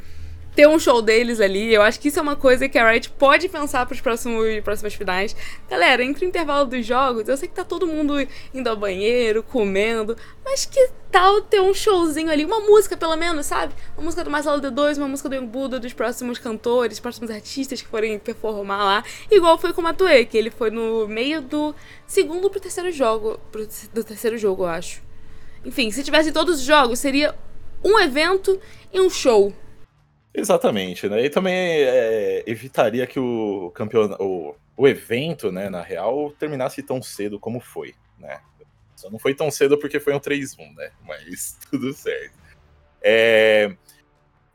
ter 0.56 0.68
um 0.68 0.78
show 0.78 1.02
deles 1.02 1.40
ali. 1.40 1.74
Eu 1.74 1.82
acho 1.82 2.00
que 2.00 2.10
isso 2.10 2.20
é 2.20 2.22
uma 2.22 2.36
coisa 2.36 2.68
que 2.68 2.78
a 2.78 2.90
Riot 2.90 3.10
pode 3.12 3.48
pensar 3.48 3.86
para 3.86 3.94
os 3.94 4.02
próximos 4.02 4.60
próximas 4.62 4.94
finais. 4.94 5.36
Galera, 5.70 6.04
entre 6.04 6.26
o 6.26 6.28
intervalo 6.28 6.66
dos 6.66 6.86
jogos, 6.86 7.28
eu 7.28 7.38
sei 7.38 7.48
que 7.48 7.56
tá 7.56 7.64
todo 7.64 7.88
mundo 7.88 8.16
indo 8.54 8.68
ao 8.68 8.76
banheiro, 8.76 9.42
comendo, 9.44 10.16
mas 10.44 10.66
que 10.66 10.90
tal 11.10 11.42
ter 11.42 11.62
um 11.62 11.74
showzinho 11.74 12.30
ali, 12.30 12.46
uma 12.46 12.60
música 12.60 12.96
pelo 12.96 13.16
menos, 13.16 13.46
sabe? 13.46 13.74
Uma 13.96 14.06
música 14.06 14.24
do 14.24 14.30
Marcelo 14.30 14.62
D2, 14.62 14.98
uma 14.98 15.08
música 15.08 15.30
do 15.30 15.36
Young 15.36 15.48
Buda, 15.48 15.80
dos 15.80 15.94
próximos 15.94 16.38
cantores, 16.38 17.00
próximos 17.00 17.32
artistas 17.32 17.82
que 17.82 17.88
forem 17.88 18.20
performar 18.20 18.84
lá. 18.84 19.04
Igual 19.30 19.58
foi 19.58 19.74
com 19.74 19.82
o 19.82 19.84
Matue, 19.84 20.26
que 20.26 20.38
ele 20.38 20.50
foi 20.50 20.70
no 20.70 21.08
meio 21.08 21.42
do 21.42 21.74
segundo 22.06 22.50
pro 22.50 22.60
terceiro 22.60 22.92
jogo, 22.92 23.40
pro, 23.52 23.68
do 23.94 24.04
terceiro 24.04 24.38
jogo, 24.38 24.64
eu 24.64 24.68
acho. 24.68 25.11
Enfim, 25.64 25.92
se 25.92 26.04
tivesse 26.04 26.32
todos 26.32 26.60
os 26.60 26.66
jogos, 26.66 27.00
seria 27.00 27.36
um 27.84 28.00
evento 28.00 28.60
e 28.92 29.00
um 29.00 29.10
show. 29.10 29.54
Exatamente, 30.34 31.10
né? 31.10 31.26
E 31.26 31.30
também 31.30 31.54
é, 31.56 32.44
evitaria 32.48 33.06
que 33.06 33.20
o 33.20 33.72
campeonato, 33.76 34.24
o, 34.24 34.56
o 34.78 34.88
evento, 34.88 35.52
né, 35.52 35.70
na 35.70 35.82
real, 35.82 36.32
terminasse 36.40 36.82
tão 36.82 37.02
cedo 37.02 37.40
como 37.40 37.60
foi, 37.60 37.94
né? 38.18 38.40
Só 38.96 39.10
não 39.10 39.20
foi 39.20 39.34
tão 39.34 39.50
cedo 39.50 39.78
porque 39.78 40.00
foi 40.00 40.14
um 40.14 40.20
3-1, 40.20 40.76
né? 40.76 40.92
Mas 41.06 41.58
tudo 41.70 41.92
certo. 41.94 42.34
É... 43.02 43.76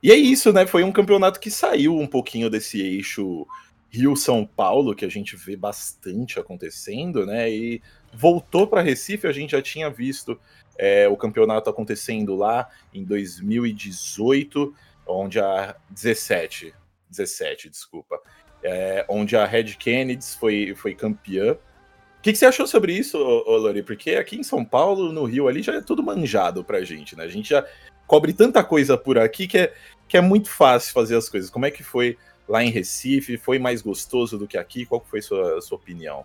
E 0.03 0.13
é 0.13 0.15
isso, 0.15 0.53
né? 0.53 0.67
Foi 0.67 0.85
um 0.85 0.93
campeonato 0.93 1.41
que 1.41 1.51
saiu 1.51 1.99
um 1.99 2.07
pouquinho 2.07 2.49
desse 2.49 2.81
eixo 2.81 3.47
Rio-São 3.91 4.47
Paulo, 4.47 4.95
que 4.95 5.05
a 5.05 5.09
gente 5.09 5.37
vê 5.37 5.57
bastante 5.57 6.39
acontecendo, 6.39 7.27
né? 7.27 7.51
E 7.51 7.83
voltou 8.17 8.67
para 8.67 8.81
Recife, 8.81 9.27
a 9.27 9.33
gente 9.33 9.51
já 9.51 9.63
tinha 9.63 9.91
visto 9.91 10.41
é, 10.79 11.07
o 11.09 11.17
campeonato 11.17 11.69
acontecendo 11.69 12.35
lá 12.35 12.69
em 12.93 13.05
2018 13.05 14.75
onde 15.07 15.39
a 15.39 15.77
17, 15.91 16.75
17, 17.09 17.71
desculpa, 17.71 18.21
é, 18.63 19.05
onde 19.09 19.37
a 19.37 19.47
Red 19.47 19.75
Kennedy 19.75 20.25
foi, 20.39 20.75
foi 20.75 20.95
campeã. 20.95 21.53
O 21.53 22.23
que, 22.23 22.33
que, 22.33 22.39
você 22.39 22.47
achou 22.47 22.67
sobre 22.67 22.93
isso, 22.93 23.17
Lori? 23.19 23.83
Porque 23.85 24.13
aqui 24.13 24.37
em 24.37 24.43
São 24.43 24.65
Paulo, 24.65 25.13
no 25.13 25.25
Rio, 25.25 25.47
ali 25.47 25.63
já 25.63 25.75
é 25.75 25.81
tudo 25.81 26.03
manjado 26.03 26.65
pra 26.65 26.83
gente, 26.83 27.15
né? 27.15 27.23
A 27.23 27.29
gente 27.29 27.51
já 27.51 27.65
cobre 28.07 28.33
tanta 28.33 28.65
coisa 28.65 28.97
por 28.99 29.17
aqui 29.17 29.47
que 29.47 29.59
é, 29.59 29.75
que 30.09 30.17
é 30.17 30.21
muito 30.21 30.51
fácil 30.51 30.93
fazer 30.93 31.17
as 31.17 31.29
coisas. 31.29 31.51
Como 31.51 31.67
é 31.67 31.71
que 31.71 31.85
foi 31.85 32.19
lá 32.49 32.65
em 32.65 32.71
Recife? 32.71 33.37
Foi 33.37 33.61
mais 33.61 33.81
gostoso 33.81 34.37
do 34.37 34.49
que 34.49 34.59
aqui? 34.59 34.85
Qual 34.85 35.05
foi 35.09 35.23
sua, 35.23 35.61
sua 35.61 35.79
opinião? 35.79 36.25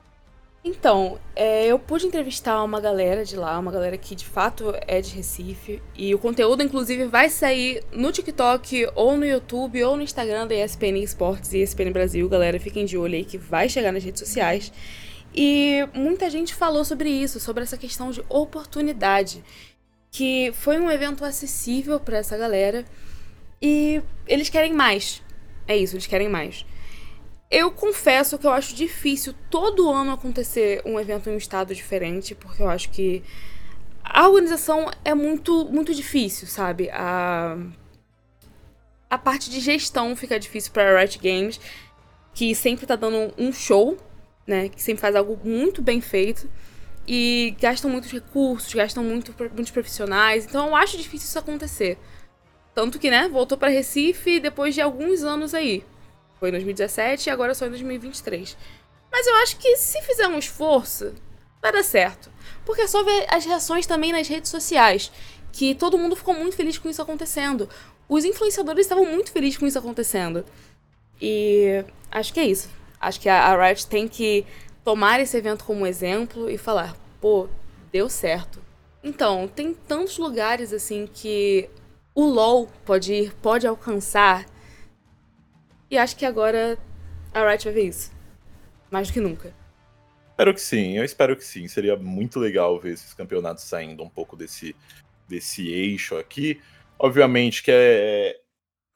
Então, 0.63 1.19
é, 1.35 1.65
eu 1.65 1.79
pude 1.79 2.05
entrevistar 2.05 2.63
uma 2.63 2.79
galera 2.79 3.25
de 3.25 3.35
lá, 3.35 3.57
uma 3.57 3.71
galera 3.71 3.97
que 3.97 4.13
de 4.13 4.25
fato 4.25 4.75
é 4.87 5.01
de 5.01 5.15
Recife. 5.15 5.81
E 5.95 6.13
o 6.13 6.19
conteúdo, 6.19 6.61
inclusive, 6.61 7.05
vai 7.05 7.29
sair 7.29 7.83
no 7.91 8.11
TikTok, 8.11 8.87
ou 8.93 9.17
no 9.17 9.25
YouTube, 9.25 9.83
ou 9.83 9.97
no 9.97 10.03
Instagram 10.03 10.45
da 10.45 10.53
ESPN 10.53 10.99
Esportes 10.99 11.51
e 11.53 11.63
ESPN 11.63 11.91
Brasil. 11.91 12.29
Galera, 12.29 12.59
fiquem 12.59 12.85
de 12.85 12.95
olho 12.95 13.15
aí 13.15 13.25
que 13.25 13.39
vai 13.39 13.67
chegar 13.67 13.91
nas 13.91 14.03
redes 14.03 14.19
sociais. 14.19 14.71
E 15.33 15.79
muita 15.95 16.29
gente 16.29 16.53
falou 16.53 16.85
sobre 16.85 17.09
isso, 17.09 17.39
sobre 17.39 17.63
essa 17.63 17.77
questão 17.77 18.11
de 18.11 18.23
oportunidade. 18.29 19.43
Que 20.11 20.51
foi 20.53 20.79
um 20.79 20.91
evento 20.91 21.25
acessível 21.25 21.99
para 21.99 22.17
essa 22.17 22.37
galera. 22.37 22.85
E 23.59 23.99
eles 24.27 24.47
querem 24.47 24.73
mais. 24.73 25.23
É 25.67 25.75
isso, 25.75 25.95
eles 25.95 26.05
querem 26.05 26.29
mais. 26.29 26.65
Eu 27.51 27.69
confesso 27.69 28.39
que 28.39 28.47
eu 28.47 28.51
acho 28.51 28.73
difícil 28.73 29.35
todo 29.49 29.91
ano 29.91 30.13
acontecer 30.13 30.81
um 30.85 30.97
evento 30.97 31.29
em 31.29 31.33
um 31.33 31.37
estado 31.37 31.75
diferente, 31.75 32.33
porque 32.33 32.61
eu 32.61 32.69
acho 32.69 32.89
que 32.89 33.21
a 34.01 34.29
organização 34.29 34.89
é 35.03 35.13
muito, 35.13 35.65
muito 35.65 35.93
difícil, 35.93 36.47
sabe? 36.47 36.89
A, 36.91 37.57
a 39.09 39.17
parte 39.17 39.49
de 39.49 39.59
gestão 39.59 40.15
fica 40.15 40.39
difícil 40.39 40.71
para 40.71 40.97
Riot 40.97 41.19
Games, 41.19 41.59
que 42.33 42.55
sempre 42.55 42.85
tá 42.85 42.95
dando 42.95 43.33
um 43.37 43.51
show, 43.51 43.97
né? 44.47 44.69
Que 44.69 44.81
sempre 44.81 45.01
faz 45.01 45.13
algo 45.13 45.37
muito 45.43 45.81
bem 45.81 45.99
feito. 45.99 46.49
E 47.05 47.53
gastam 47.59 47.91
muitos 47.91 48.11
recursos, 48.11 48.73
gastam 48.73 49.03
muito, 49.03 49.35
muitos 49.53 49.71
profissionais. 49.71 50.45
Então 50.45 50.67
eu 50.67 50.75
acho 50.75 50.97
difícil 50.97 51.27
isso 51.27 51.39
acontecer. 51.39 51.97
Tanto 52.73 52.97
que, 52.97 53.09
né, 53.09 53.27
voltou 53.27 53.57
para 53.57 53.67
Recife 53.67 54.39
depois 54.39 54.73
de 54.73 54.79
alguns 54.79 55.23
anos 55.23 55.53
aí. 55.53 55.83
Foi 56.41 56.49
em 56.49 56.53
2017 56.53 57.27
e 57.27 57.29
agora 57.29 57.53
só 57.53 57.67
em 57.67 57.69
2023. 57.69 58.57
Mas 59.11 59.27
eu 59.27 59.35
acho 59.35 59.57
que 59.57 59.77
se 59.77 60.01
fizer 60.01 60.27
um 60.27 60.39
esforço, 60.39 61.13
vai 61.61 61.71
dar 61.71 61.83
certo. 61.83 62.31
Porque 62.65 62.81
é 62.81 62.87
só 62.87 63.03
ver 63.03 63.27
as 63.29 63.45
reações 63.45 63.85
também 63.85 64.11
nas 64.11 64.27
redes 64.27 64.49
sociais. 64.49 65.11
Que 65.53 65.75
todo 65.75 65.99
mundo 65.99 66.15
ficou 66.15 66.33
muito 66.33 66.55
feliz 66.55 66.79
com 66.79 66.89
isso 66.89 66.99
acontecendo. 66.99 67.69
Os 68.09 68.25
influenciadores 68.25 68.87
estavam 68.87 69.05
muito 69.05 69.31
felizes 69.31 69.59
com 69.59 69.67
isso 69.67 69.77
acontecendo. 69.77 70.43
E 71.21 71.85
acho 72.09 72.33
que 72.33 72.39
é 72.39 72.45
isso. 72.45 72.69
Acho 72.99 73.19
que 73.19 73.29
a, 73.29 73.55
Riot 73.63 73.85
tem 73.85 74.07
que 74.07 74.43
tomar 74.83 75.19
esse 75.19 75.37
evento 75.37 75.63
como 75.63 75.85
exemplo 75.85 76.49
e 76.49 76.57
falar: 76.57 76.97
pô, 77.21 77.47
deu 77.91 78.09
certo. 78.09 78.59
Então, 79.03 79.47
tem 79.47 79.75
tantos 79.75 80.17
lugares 80.17 80.73
assim 80.73 81.07
que 81.13 81.69
o 82.15 82.25
LoL 82.25 82.67
pode 82.83 83.13
ir, 83.13 83.33
pode 83.43 83.67
alcançar 83.67 84.43
e 85.91 85.97
acho 85.97 86.15
que 86.15 86.25
agora 86.25 86.77
a 87.33 87.47
Riot 87.47 87.65
vai 87.65 87.73
ver 87.73 87.87
isso. 87.89 88.11
Mais 88.89 89.09
do 89.09 89.13
que 89.13 89.19
nunca. 89.19 89.53
Espero 90.29 90.53
que 90.53 90.61
sim, 90.61 90.97
eu 90.97 91.03
espero 91.03 91.35
que 91.35 91.43
sim. 91.43 91.67
Seria 91.67 91.97
muito 91.97 92.39
legal 92.39 92.79
ver 92.79 92.93
esses 92.93 93.13
campeonatos 93.13 93.65
saindo 93.65 94.01
um 94.01 94.09
pouco 94.09 94.37
desse, 94.37 94.73
desse 95.27 95.69
eixo 95.69 96.17
aqui. 96.17 96.61
Obviamente 96.97 97.61
que 97.61 97.71
é, 97.71 98.39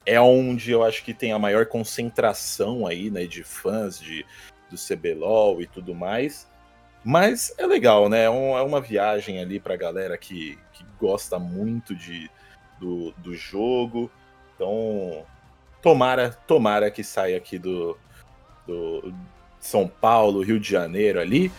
é 0.06 0.20
onde 0.20 0.70
eu 0.70 0.82
acho 0.82 1.04
que 1.04 1.12
tem 1.12 1.32
a 1.32 1.38
maior 1.38 1.66
concentração 1.66 2.86
aí, 2.86 3.10
né, 3.10 3.26
de 3.26 3.44
fãs 3.44 4.00
de, 4.00 4.24
do 4.70 4.76
CBLOL 4.76 5.60
e 5.60 5.66
tudo 5.66 5.94
mais. 5.94 6.48
Mas 7.04 7.54
é 7.58 7.66
legal, 7.66 8.08
né? 8.08 8.22
É, 8.22 8.24
é 8.24 8.30
uma 8.62 8.80
viagem 8.80 9.38
ali 9.38 9.60
pra 9.60 9.76
galera 9.76 10.16
que, 10.16 10.58
que 10.72 10.84
gosta 10.98 11.38
muito 11.38 11.94
de, 11.94 12.30
do, 12.80 13.12
do 13.18 13.34
jogo. 13.34 14.10
Então, 14.54 15.24
Tomara, 15.86 16.36
tomara 16.48 16.90
que 16.90 17.04
saia 17.04 17.36
aqui 17.36 17.60
do, 17.60 17.96
do 18.66 19.14
São 19.60 19.86
Paulo, 19.86 20.42
Rio 20.42 20.58
de 20.58 20.68
Janeiro 20.68 21.20
ali, 21.20 21.52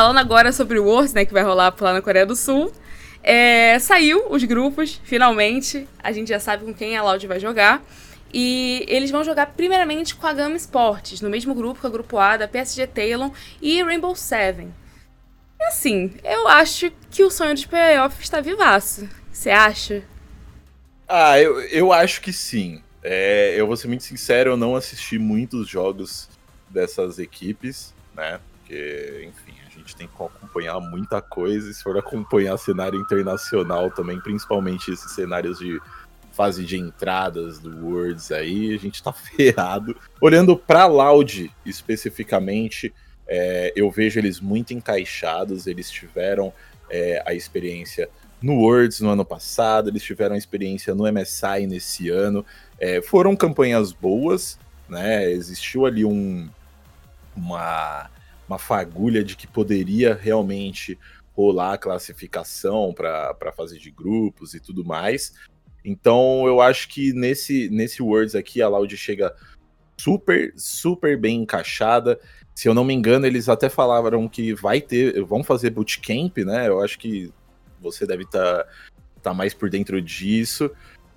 falando 0.00 0.16
agora 0.16 0.50
sobre 0.50 0.78
o 0.78 0.84
Worlds, 0.84 1.12
né, 1.12 1.26
que 1.26 1.32
vai 1.32 1.42
rolar 1.42 1.74
lá 1.78 1.92
na 1.92 2.00
Coreia 2.00 2.24
do 2.24 2.34
Sul. 2.34 2.72
É, 3.22 3.78
saiu 3.78 4.32
os 4.32 4.42
grupos, 4.44 4.98
finalmente. 5.04 5.86
A 6.02 6.10
gente 6.10 6.28
já 6.28 6.40
sabe 6.40 6.64
com 6.64 6.72
quem 6.72 6.96
a 6.96 7.02
Loud 7.02 7.26
vai 7.26 7.38
jogar. 7.38 7.84
E 8.32 8.82
eles 8.88 9.10
vão 9.10 9.22
jogar 9.22 9.48
primeiramente 9.48 10.14
com 10.14 10.26
a 10.26 10.32
Gama 10.32 10.56
Sports, 10.56 11.20
no 11.20 11.28
mesmo 11.28 11.54
grupo 11.54 11.80
que 11.82 11.86
o 11.86 11.90
grupo 11.90 12.16
A 12.16 12.38
da 12.38 12.48
PSG 12.48 12.86
Talon 12.86 13.30
e 13.60 13.82
Rainbow 13.82 14.16
Seven. 14.16 14.72
E 15.60 15.64
assim, 15.64 16.14
eu 16.24 16.48
acho 16.48 16.90
que 17.10 17.22
o 17.22 17.30
sonho 17.30 17.54
de 17.54 17.68
playoff 17.68 18.22
está 18.22 18.40
vivaço. 18.40 19.06
Você 19.30 19.50
acha? 19.50 20.02
Ah, 21.06 21.38
eu, 21.38 21.60
eu 21.64 21.92
acho 21.92 22.22
que 22.22 22.32
sim. 22.32 22.82
É, 23.02 23.54
eu 23.54 23.66
vou 23.66 23.76
ser 23.76 23.88
muito 23.88 24.04
sincero, 24.04 24.52
eu 24.52 24.56
não 24.56 24.74
assisti 24.74 25.18
muitos 25.18 25.68
jogos 25.68 26.26
dessas 26.70 27.18
equipes, 27.18 27.92
né? 28.14 28.40
Porque, 28.70 29.28
enfim, 29.28 29.49
gente 29.90 29.96
tem 29.96 30.06
que 30.06 30.14
acompanhar 30.14 30.80
muita 30.80 31.20
coisa. 31.20 31.70
E 31.70 31.74
se 31.74 31.82
for 31.82 31.98
acompanhar 31.98 32.56
cenário 32.56 33.00
internacional 33.00 33.90
também, 33.90 34.20
principalmente 34.20 34.90
esses 34.90 35.12
cenários 35.12 35.58
de 35.58 35.80
fase 36.32 36.64
de 36.64 36.78
entradas 36.78 37.58
do 37.58 37.86
Worlds 37.86 38.30
aí, 38.30 38.74
a 38.74 38.78
gente 38.78 39.02
tá 39.02 39.12
ferrado. 39.12 39.96
Olhando 40.20 40.56
pra 40.56 40.86
Loud 40.86 41.52
especificamente, 41.66 42.92
É, 43.32 43.72
eu 43.76 43.88
vejo 43.88 44.18
eles 44.18 44.40
muito 44.40 44.74
encaixados, 44.74 45.68
eles 45.68 45.88
tiveram 45.88 46.52
é, 46.90 47.22
a 47.24 47.32
experiência 47.32 48.08
no 48.42 48.54
Worlds 48.54 49.00
no 49.00 49.08
ano 49.08 49.24
passado, 49.24 49.88
eles 49.88 50.02
tiveram 50.02 50.34
a 50.34 50.38
experiência 50.38 50.96
no 50.96 51.04
MSI 51.04 51.64
nesse 51.68 52.08
ano. 52.10 52.44
É, 52.76 53.00
foram 53.00 53.36
campanhas 53.36 53.92
boas, 53.92 54.58
né? 54.88 55.30
Existiu 55.30 55.86
ali 55.86 56.04
um, 56.04 56.48
uma, 57.36 58.10
uma 58.50 58.58
fagulha 58.58 59.22
de 59.22 59.36
que 59.36 59.46
poderia 59.46 60.12
realmente 60.12 60.98
rolar 61.32 61.74
a 61.74 61.78
classificação 61.78 62.92
para 62.92 63.36
a 63.40 63.52
fase 63.52 63.78
de 63.78 63.92
grupos 63.92 64.54
e 64.54 64.60
tudo 64.60 64.84
mais. 64.84 65.34
Então 65.84 66.46
eu 66.46 66.60
acho 66.60 66.88
que 66.88 67.12
nesse, 67.12 67.70
nesse 67.70 68.02
Worlds 68.02 68.34
aqui 68.34 68.60
a 68.60 68.68
Loud 68.68 68.94
chega 68.96 69.32
super, 69.96 70.52
super 70.56 71.16
bem 71.16 71.42
encaixada. 71.42 72.18
Se 72.54 72.68
eu 72.68 72.74
não 72.74 72.84
me 72.84 72.92
engano, 72.92 73.24
eles 73.24 73.48
até 73.48 73.68
falaram 73.68 74.28
que 74.28 74.52
vai 74.52 74.80
ter, 74.80 75.22
vão 75.22 75.44
fazer 75.44 75.70
bootcamp, 75.70 76.38
né? 76.38 76.68
Eu 76.68 76.80
acho 76.80 76.98
que 76.98 77.32
você 77.80 78.04
deve 78.04 78.24
estar 78.24 78.64
tá, 78.64 78.70
tá 79.22 79.34
mais 79.34 79.54
por 79.54 79.70
dentro 79.70 80.02
disso. 80.02 80.70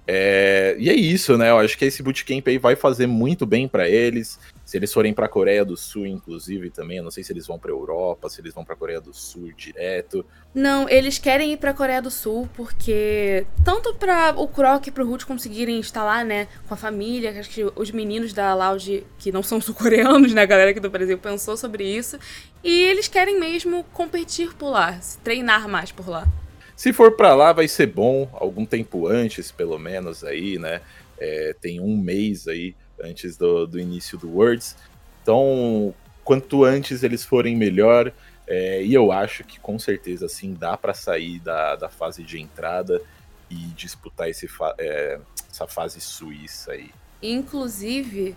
É, 0.05 0.75
e 0.77 0.89
é 0.89 0.93
isso, 0.93 1.37
né? 1.37 1.49
Eu 1.49 1.57
acho 1.57 1.77
que 1.77 1.85
esse 1.85 2.03
bootcamp 2.03 2.47
aí 2.47 2.59
vai 2.59 2.75
fazer 2.75 3.07
muito 3.07 3.45
bem 3.45 3.67
para 3.67 3.89
eles. 3.89 4.39
Se 4.73 4.77
eles 4.77 4.91
forem 4.91 5.13
para 5.13 5.27
a 5.27 5.29
Coreia 5.29 5.63
do 5.63 5.77
Sul, 5.77 6.07
inclusive, 6.07 6.71
também, 6.71 6.97
eu 6.97 7.03
não 7.03 7.11
sei 7.11 7.23
se 7.23 7.31
eles 7.31 7.45
vão 7.45 7.59
para 7.59 7.69
Europa, 7.69 8.27
se 8.27 8.41
eles 8.41 8.55
vão 8.55 8.65
para 8.65 8.73
a 8.73 8.75
Coreia 8.75 8.99
do 8.99 9.13
Sul 9.13 9.53
direto. 9.55 10.25
Não, 10.51 10.89
eles 10.89 11.19
querem 11.19 11.53
ir 11.53 11.57
para 11.57 11.69
a 11.69 11.73
Coreia 11.75 12.01
do 12.01 12.09
Sul 12.09 12.49
porque 12.55 13.45
tanto 13.63 13.93
para 13.93 14.33
o 14.35 14.47
Croc 14.47 14.87
e 14.87 14.89
para 14.89 15.03
o 15.03 15.07
Root 15.07 15.27
conseguirem 15.27 15.77
instalar, 15.77 16.25
né, 16.25 16.47
com 16.67 16.73
a 16.73 16.77
família, 16.77 17.39
acho 17.39 17.51
que 17.51 17.63
os 17.75 17.91
meninos 17.91 18.33
da 18.33 18.55
Loud 18.55 19.05
que 19.19 19.31
não 19.31 19.43
são 19.43 19.61
sul-coreanos, 19.61 20.33
né, 20.33 20.41
a 20.41 20.47
galera 20.47 20.71
aqui 20.71 20.79
do 20.79 20.89
Brasil 20.89 21.19
pensou 21.19 21.55
sobre 21.55 21.83
isso, 21.83 22.17
e 22.63 22.81
eles 22.85 23.07
querem 23.07 23.39
mesmo 23.39 23.83
competir 23.93 24.55
por 24.55 24.71
lá, 24.71 24.99
se 24.99 25.19
treinar 25.19 25.69
mais 25.69 25.91
por 25.91 26.09
lá. 26.09 26.27
Se 26.75 26.91
for 26.91 27.11
para 27.11 27.35
lá, 27.35 27.53
vai 27.53 27.67
ser 27.67 27.85
bom, 27.85 28.27
algum 28.33 28.65
tempo 28.65 29.05
antes, 29.05 29.51
pelo 29.51 29.77
menos, 29.77 30.23
aí, 30.23 30.57
né? 30.57 30.81
É, 31.19 31.55
tem 31.61 31.79
um 31.79 31.95
mês 31.95 32.47
aí 32.47 32.75
antes 33.01 33.37
do, 33.37 33.65
do 33.65 33.79
início 33.79 34.17
do 34.17 34.29
Worlds. 34.29 34.75
Então, 35.21 35.93
quanto 36.23 36.63
antes 36.63 37.03
eles 37.03 37.23
forem, 37.23 37.55
melhor. 37.55 38.11
É, 38.45 38.83
e 38.83 38.93
eu 38.93 39.11
acho 39.11 39.43
que 39.43 39.59
com 39.59 39.79
certeza, 39.79 40.25
assim, 40.25 40.53
dá 40.53 40.75
para 40.75 40.93
sair 40.93 41.39
da, 41.39 41.75
da 41.75 41.89
fase 41.89 42.23
de 42.23 42.41
entrada 42.41 43.01
e 43.49 43.55
disputar 43.75 44.29
esse 44.29 44.47
fa 44.47 44.75
é, 44.77 45.19
essa 45.49 45.67
fase 45.67 46.01
suíça 46.01 46.73
aí. 46.73 46.89
Inclusive, 47.21 48.35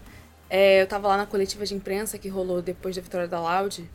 é, 0.49 0.83
eu 0.83 0.87
tava 0.87 1.09
lá 1.09 1.17
na 1.17 1.27
coletiva 1.27 1.65
de 1.65 1.75
imprensa 1.75 2.19
que 2.19 2.29
rolou 2.29 2.63
depois 2.63 2.95
da 2.95 3.03
vitória 3.03 3.27
da 3.27 3.41
Loud, 3.41 3.89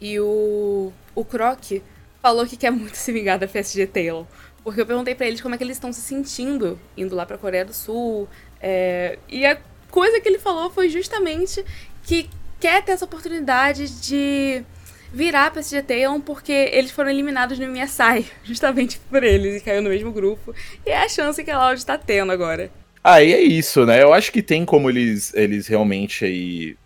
e 0.00 0.20
o, 0.20 0.92
o 1.14 1.24
Croc 1.24 1.82
falou 2.22 2.46
que 2.46 2.56
quer 2.56 2.70
muito 2.70 2.94
se 2.94 3.12
vingar 3.12 3.38
da 3.38 3.48
PSG 3.48 3.86
Taylor. 3.86 4.26
Porque 4.62 4.80
eu 4.80 4.86
perguntei 4.86 5.14
para 5.14 5.26
eles 5.26 5.40
como 5.40 5.54
é 5.54 5.58
que 5.58 5.64
eles 5.64 5.76
estão 5.76 5.92
se 5.92 6.00
sentindo 6.00 6.78
indo 6.96 7.16
lá 7.16 7.24
pra 7.24 7.38
Coreia 7.38 7.64
do 7.64 7.72
Sul. 7.72 8.28
É, 8.60 9.18
e 9.28 9.46
a 9.46 9.56
coisa 9.90 10.20
que 10.20 10.28
ele 10.28 10.38
falou 10.38 10.70
foi 10.70 10.88
justamente 10.88 11.64
que 12.02 12.28
quer 12.60 12.82
ter 12.82 12.92
essa 12.92 13.04
oportunidade 13.04 13.88
de 14.00 14.64
virar 15.12 15.46
a 15.46 15.50
PSG 15.50 15.82
Taylor 15.82 16.20
porque 16.20 16.52
eles 16.52 16.90
foram 16.90 17.10
eliminados 17.10 17.58
no 17.58 17.66
MSI, 17.66 18.26
justamente 18.44 18.98
por 19.10 19.22
eles, 19.22 19.56
e 19.56 19.64
caiu 19.64 19.82
no 19.82 19.90
mesmo 19.90 20.12
grupo. 20.12 20.54
E 20.86 20.90
é 20.90 21.04
a 21.04 21.08
chance 21.08 21.42
que 21.42 21.50
a 21.50 21.58
Loud 21.58 21.78
está 21.78 21.96
tendo 21.96 22.32
agora. 22.32 22.70
Aí 23.02 23.32
ah, 23.32 23.36
é 23.36 23.40
isso, 23.40 23.86
né? 23.86 24.02
Eu 24.02 24.12
acho 24.12 24.30
que 24.32 24.42
tem 24.42 24.64
como 24.64 24.90
eles, 24.90 25.32
eles 25.34 25.66
realmente 25.66 26.24
aí 26.24 26.76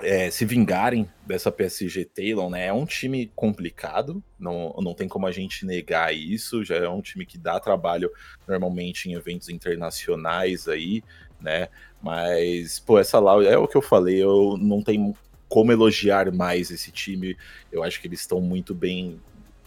é, 0.00 0.30
se 0.30 0.44
vingarem 0.44 1.08
dessa 1.26 1.50
PSG 1.50 2.04
Talon, 2.04 2.50
né? 2.50 2.66
É 2.66 2.72
um 2.72 2.86
time 2.86 3.30
complicado, 3.34 4.22
não, 4.38 4.74
não 4.80 4.94
tem 4.94 5.08
como 5.08 5.26
a 5.26 5.32
gente 5.32 5.66
negar 5.66 6.14
isso. 6.14 6.64
Já 6.64 6.76
é 6.76 6.88
um 6.88 7.00
time 7.00 7.26
que 7.26 7.36
dá 7.36 7.58
trabalho 7.58 8.10
normalmente 8.46 9.08
em 9.08 9.14
eventos 9.14 9.48
internacionais 9.48 10.68
aí, 10.68 11.02
né? 11.40 11.68
Mas, 12.00 12.78
pô, 12.78 12.98
essa 12.98 13.18
lá 13.18 13.42
é 13.44 13.58
o 13.58 13.66
que 13.66 13.76
eu 13.76 13.82
falei, 13.82 14.22
eu 14.22 14.56
não 14.56 14.82
tenho 14.82 15.14
como 15.48 15.72
elogiar 15.72 16.30
mais 16.32 16.70
esse 16.70 16.92
time. 16.92 17.36
Eu 17.72 17.82
acho 17.82 18.00
que 18.00 18.06
eles 18.06 18.20
estão 18.20 18.40
muito 18.40 18.74
bem. 18.74 19.20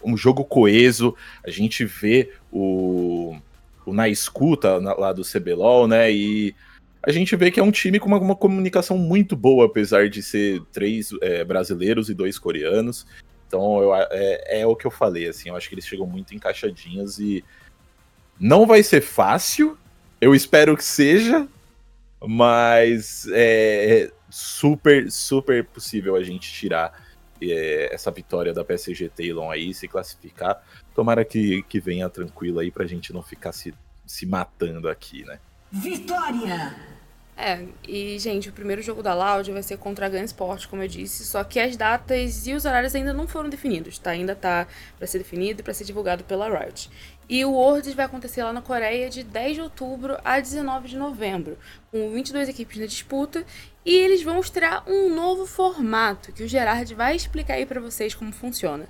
Um 0.04 0.16
jogo 0.16 0.46
coeso, 0.46 1.16
a 1.46 1.52
gente 1.52 1.84
vê 1.84 2.32
o, 2.52 3.36
o 3.86 3.94
na 3.94 4.08
escuta 4.08 4.78
lá 4.78 5.12
do 5.12 5.24
CBLOL, 5.24 5.88
né? 5.88 6.12
E 6.12 6.56
a 7.04 7.12
gente 7.12 7.36
vê 7.36 7.50
que 7.50 7.60
é 7.60 7.64
um 7.64 7.72
time 7.72 8.00
com 8.00 8.08
uma, 8.08 8.20
uma 8.20 8.36
comunicação 8.36 8.98
muito 8.98 9.36
boa, 9.36 9.66
apesar 9.66 10.10
de 10.10 10.22
ser 10.22 10.62
três 10.72 11.10
é, 11.22 11.44
brasileiros 11.44 12.10
e 12.10 12.14
dois 12.14 12.38
coreanos. 12.38 13.08
Então 13.48 13.82
eu, 13.82 13.96
é, 13.96 14.62
é, 14.62 14.68
o 14.68 14.76
que 14.76 14.86
eu 14.86 14.92
falei, 14.92 15.28
assim, 15.28 15.50
eu 15.50 15.56
acho 15.56 15.68
que 15.68 15.76
eles 15.76 15.86
chegam 15.86 16.06
muito 16.06 16.36
encaixadinhos 16.36 17.20
e 17.20 17.44
não 18.40 18.66
vai 18.66 18.82
ser 18.82 19.02
fácil, 19.02 19.78
eu 20.20 20.34
espero 20.34 20.78
que 20.78 20.84
seja, 20.84 21.48
mas 22.22 23.28
é, 23.32 24.04
é 24.04 24.12
super, 24.30 25.12
super 25.12 25.66
possível 25.66 26.16
a 26.16 26.24
gente 26.24 26.52
tirar 26.52 26.94
é, 27.42 27.94
essa 27.94 28.12
vitória 28.12 28.54
da 28.54 28.64
PSG 28.64 29.10
Talon 29.10 29.50
aí, 29.50 29.74
se 29.74 29.88
classificar. 29.88 30.64
Tomara 30.94 31.26
que, 31.26 31.64
que 31.64 31.80
venha 31.80 32.10
tranquilo 32.10 32.60
aí 32.60 32.72
pra 32.72 32.86
gente 32.86 33.12
não 33.12 33.24
ficar 33.24 33.52
se, 33.52 33.74
se 34.06 34.26
matando 34.26 34.88
aqui, 34.88 35.26
né? 35.26 35.40
Vitória! 35.72 36.76
É, 37.38 37.66
e 37.88 38.20
gente, 38.20 38.50
o 38.50 38.52
primeiro 38.52 38.82
jogo 38.82 39.02
da 39.02 39.16
Loud 39.16 39.52
vai 39.52 39.64
ser 39.64 39.78
contra 39.78 40.06
a 40.06 40.10
Gun 40.10 40.24
Sport, 40.26 40.68
como 40.68 40.84
eu 40.84 40.88
disse, 40.88 41.24
só 41.26 41.44
que 41.44 41.60
as 41.60 41.78
datas 41.78 42.46
e 42.46 42.54
os 42.54 42.66
horários 42.66 42.94
ainda 42.94 43.14
não 43.14 43.26
foram 43.28 43.50
definidos, 43.50 43.98
tá? 43.98 44.12
Ainda 44.12 44.36
tá 44.36 44.68
para 44.98 45.08
ser 45.08 45.20
definido 45.20 45.62
e 45.62 45.64
para 45.64 45.74
ser 45.74 45.86
divulgado 45.86 46.24
pela 46.26 46.48
Riot. 46.50 46.90
E 47.28 47.44
o 47.46 47.54
Worlds 47.54 47.96
vai 47.96 48.06
acontecer 48.06 48.44
lá 48.44 48.52
na 48.52 48.62
Coreia 48.62 49.10
de 49.10 49.24
10 49.24 49.56
de 49.56 49.62
outubro 49.62 50.18
a 50.24 50.40
19 50.40 50.90
de 50.90 50.98
novembro, 50.98 51.58
com 51.90 52.12
22 52.12 52.50
equipes 52.50 52.78
na 52.78 52.86
disputa, 52.86 53.46
e 53.86 53.96
eles 53.96 54.22
vão 54.22 54.40
estrear 54.40 54.84
um 54.88 55.16
novo 55.16 55.48
formato 55.48 56.34
que 56.34 56.44
o 56.44 56.48
Gerard 56.48 56.94
vai 56.94 57.16
explicar 57.16 57.54
aí 57.54 57.66
para 57.66 57.80
vocês 57.80 58.14
como 58.14 58.34
funciona. 58.34 58.88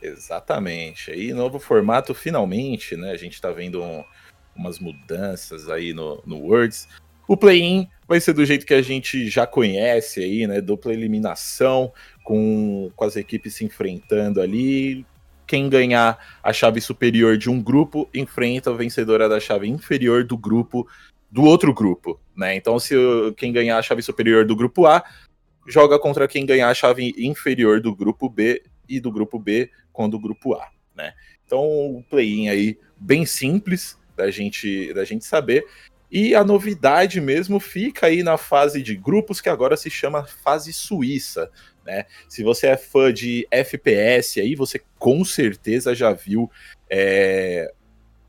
Exatamente. 0.00 1.10
Aí, 1.10 1.32
novo 1.34 1.58
formato, 1.58 2.14
finalmente, 2.14 2.96
né? 2.96 3.10
A 3.10 3.16
gente 3.16 3.40
tá 3.40 3.50
vendo 3.50 3.82
um 3.82 4.02
umas 4.60 4.78
mudanças 4.78 5.68
aí 5.68 5.92
no, 5.94 6.22
no 6.26 6.38
Words. 6.38 6.86
O 7.26 7.36
play-in 7.36 7.88
vai 8.06 8.20
ser 8.20 8.32
do 8.34 8.44
jeito 8.44 8.66
que 8.66 8.74
a 8.74 8.82
gente 8.82 9.30
já 9.30 9.46
conhece 9.46 10.20
aí, 10.20 10.46
né? 10.46 10.60
Dupla 10.60 10.92
eliminação, 10.92 11.92
com, 12.22 12.90
com 12.94 13.04
as 13.04 13.16
equipes 13.16 13.54
se 13.54 13.64
enfrentando 13.64 14.40
ali. 14.40 15.06
Quem 15.46 15.68
ganhar 15.68 16.18
a 16.42 16.52
chave 16.52 16.80
superior 16.80 17.36
de 17.36 17.48
um 17.48 17.60
grupo 17.60 18.08
enfrenta 18.12 18.70
a 18.70 18.74
vencedora 18.74 19.28
da 19.28 19.40
chave 19.40 19.66
inferior 19.66 20.24
do 20.24 20.36
grupo 20.36 20.86
do 21.30 21.44
outro 21.44 21.72
grupo, 21.72 22.20
né? 22.36 22.56
Então, 22.56 22.78
se 22.78 22.94
quem 23.36 23.52
ganhar 23.52 23.78
a 23.78 23.82
chave 23.82 24.02
superior 24.02 24.44
do 24.44 24.56
grupo 24.56 24.86
A 24.86 25.02
joga 25.66 25.98
contra 25.98 26.26
quem 26.26 26.44
ganhar 26.44 26.68
a 26.68 26.74
chave 26.74 27.14
inferior 27.16 27.80
do 27.80 27.94
grupo 27.94 28.28
B 28.28 28.62
e 28.88 28.98
do 28.98 29.12
grupo 29.12 29.38
B 29.38 29.70
com 29.92 30.08
do 30.08 30.18
grupo 30.18 30.54
A, 30.54 30.68
né? 30.96 31.14
Então, 31.46 31.60
o 31.60 32.04
play-in 32.08 32.48
aí 32.48 32.78
bem 32.98 33.24
simples, 33.24 33.96
da 34.16 34.30
gente, 34.30 34.92
da 34.92 35.04
gente 35.04 35.24
saber. 35.24 35.64
E 36.10 36.34
a 36.34 36.42
novidade 36.42 37.20
mesmo 37.20 37.60
fica 37.60 38.06
aí 38.06 38.22
na 38.22 38.36
fase 38.36 38.82
de 38.82 38.96
grupos, 38.96 39.40
que 39.40 39.48
agora 39.48 39.76
se 39.76 39.88
chama 39.88 40.24
fase 40.24 40.72
suíça. 40.72 41.50
Né? 41.84 42.04
Se 42.28 42.42
você 42.42 42.66
é 42.66 42.76
fã 42.76 43.12
de 43.12 43.46
FPS 43.50 44.40
aí, 44.40 44.56
você 44.56 44.80
com 44.98 45.24
certeza 45.24 45.94
já 45.94 46.12
viu 46.12 46.50
é, 46.90 47.72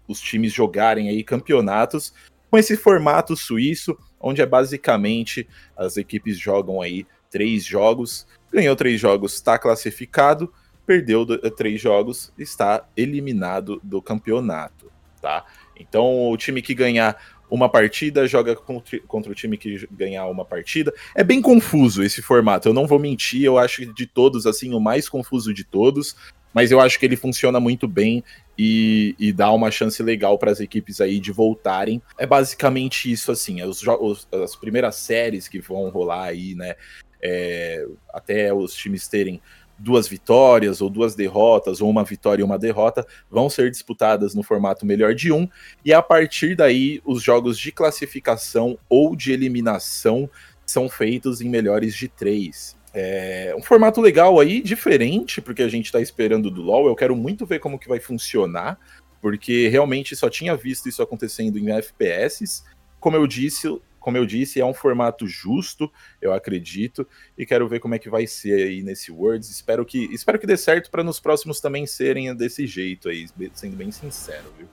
os 0.07 0.21
times 0.21 0.53
jogarem 0.53 1.09
aí 1.09 1.23
campeonatos 1.23 2.13
com 2.51 2.57
esse 2.57 2.75
formato 2.77 3.35
suíço, 3.35 3.97
onde 4.19 4.41
é 4.41 4.45
basicamente 4.45 5.47
as 5.75 5.97
equipes 5.97 6.37
jogam 6.37 6.81
aí 6.81 7.07
três 7.29 7.63
jogos, 7.63 8.27
ganhou 8.51 8.75
três 8.75 8.99
jogos, 8.99 9.33
está 9.33 9.57
classificado, 9.57 10.53
perdeu 10.85 11.25
três 11.51 11.79
jogos, 11.79 12.33
está 12.37 12.85
eliminado 12.95 13.79
do 13.81 14.01
campeonato, 14.01 14.91
tá? 15.21 15.45
Então, 15.81 16.29
o 16.29 16.37
time 16.37 16.61
que 16.61 16.73
ganhar 16.73 17.17
uma 17.51 17.67
partida 17.67 18.25
joga 18.25 18.55
contra 18.55 19.31
o 19.31 19.35
time 19.35 19.57
que 19.57 19.85
ganhar 19.91 20.25
uma 20.27 20.45
partida. 20.45 20.93
É 21.13 21.21
bem 21.21 21.41
confuso 21.41 22.01
esse 22.01 22.21
formato, 22.21 22.69
eu 22.69 22.73
não 22.73 22.87
vou 22.87 22.97
mentir, 22.97 23.43
eu 23.43 23.57
acho 23.57 23.85
de 23.85 24.07
todos, 24.07 24.47
assim, 24.47 24.73
o 24.73 24.79
mais 24.79 25.09
confuso 25.09 25.53
de 25.53 25.65
todos, 25.65 26.15
mas 26.53 26.71
eu 26.71 26.79
acho 26.79 26.97
que 26.97 27.05
ele 27.05 27.17
funciona 27.17 27.59
muito 27.59 27.89
bem 27.89 28.23
e, 28.57 29.15
e 29.19 29.33
dá 29.33 29.51
uma 29.51 29.69
chance 29.69 30.01
legal 30.01 30.37
para 30.37 30.51
as 30.51 30.61
equipes 30.61 31.01
aí 31.01 31.19
de 31.19 31.31
voltarem. 31.31 32.01
É 32.17 32.25
basicamente 32.25 33.11
isso, 33.11 33.31
assim, 33.31 33.61
os, 33.63 34.27
as 34.31 34.55
primeiras 34.55 34.95
séries 34.95 35.49
que 35.49 35.59
vão 35.59 35.89
rolar 35.89 36.25
aí, 36.25 36.55
né, 36.55 36.75
é, 37.21 37.85
até 38.13 38.53
os 38.53 38.73
times 38.73 39.07
terem 39.07 39.41
duas 39.81 40.07
vitórias 40.07 40.81
ou 40.81 40.89
duas 40.89 41.15
derrotas, 41.15 41.81
ou 41.81 41.89
uma 41.89 42.03
vitória 42.03 42.41
e 42.41 42.45
uma 42.45 42.59
derrota, 42.59 43.05
vão 43.29 43.49
ser 43.49 43.71
disputadas 43.71 44.35
no 44.35 44.43
formato 44.43 44.85
melhor 44.85 45.13
de 45.15 45.31
um, 45.31 45.47
e 45.83 45.93
a 45.93 46.01
partir 46.01 46.55
daí 46.55 47.01
os 47.03 47.21
jogos 47.21 47.57
de 47.57 47.71
classificação 47.71 48.77
ou 48.87 49.15
de 49.15 49.31
eliminação 49.31 50.29
são 50.65 50.87
feitos 50.87 51.41
em 51.41 51.49
melhores 51.49 51.95
de 51.95 52.07
três. 52.07 52.77
É 52.93 53.53
um 53.57 53.61
formato 53.61 54.01
legal 54.01 54.39
aí, 54.39 54.61
diferente, 54.61 55.41
porque 55.41 55.63
a 55.63 55.69
gente 55.69 55.85
está 55.85 56.01
esperando 56.01 56.51
do 56.51 56.61
LoL. 56.61 56.87
Eu 56.87 56.95
quero 56.95 57.15
muito 57.15 57.45
ver 57.45 57.59
como 57.59 57.79
que 57.79 57.87
vai 57.87 57.99
funcionar, 57.99 58.77
porque 59.21 59.69
realmente 59.69 60.15
só 60.15 60.29
tinha 60.29 60.55
visto 60.55 60.89
isso 60.89 61.01
acontecendo 61.01 61.57
em 61.57 61.71
FPS. 61.71 62.63
Como 62.99 63.15
eu 63.15 63.25
disse, 63.25 63.67
como 64.01 64.17
eu 64.17 64.25
disse, 64.25 64.59
é 64.59 64.65
um 64.65 64.73
formato 64.73 65.25
justo, 65.27 65.89
eu 66.19 66.33
acredito, 66.33 67.07
e 67.37 67.45
quero 67.45 67.67
ver 67.69 67.79
como 67.79 67.95
é 67.95 67.99
que 67.99 68.09
vai 68.09 68.27
ser 68.27 68.67
aí 68.67 68.81
nesse 68.81 69.11
Worlds. 69.11 69.49
Espero 69.49 69.85
que, 69.85 70.13
espero 70.13 70.37
que 70.37 70.47
dê 70.47 70.57
certo 70.57 70.91
para 70.91 71.03
nos 71.03 71.19
próximos 71.19 71.61
também 71.61 71.85
serem 71.85 72.35
desse 72.35 72.67
jeito 72.67 73.07
aí, 73.07 73.29
sendo 73.53 73.77
bem 73.77 73.91
sincero, 73.91 74.51
viu? 74.57 74.67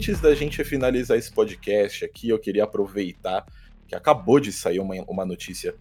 Antes 0.00 0.18
da 0.18 0.34
gente 0.34 0.64
finalizar 0.64 1.18
esse 1.18 1.30
podcast 1.30 2.06
aqui, 2.06 2.30
eu 2.30 2.38
queria 2.38 2.64
aproveitar 2.64 3.44
que 3.86 3.94
acabou 3.94 4.40
de 4.40 4.50
sair 4.50 4.80
uma, 4.80 4.94
uma 5.06 5.26
notícia 5.26 5.74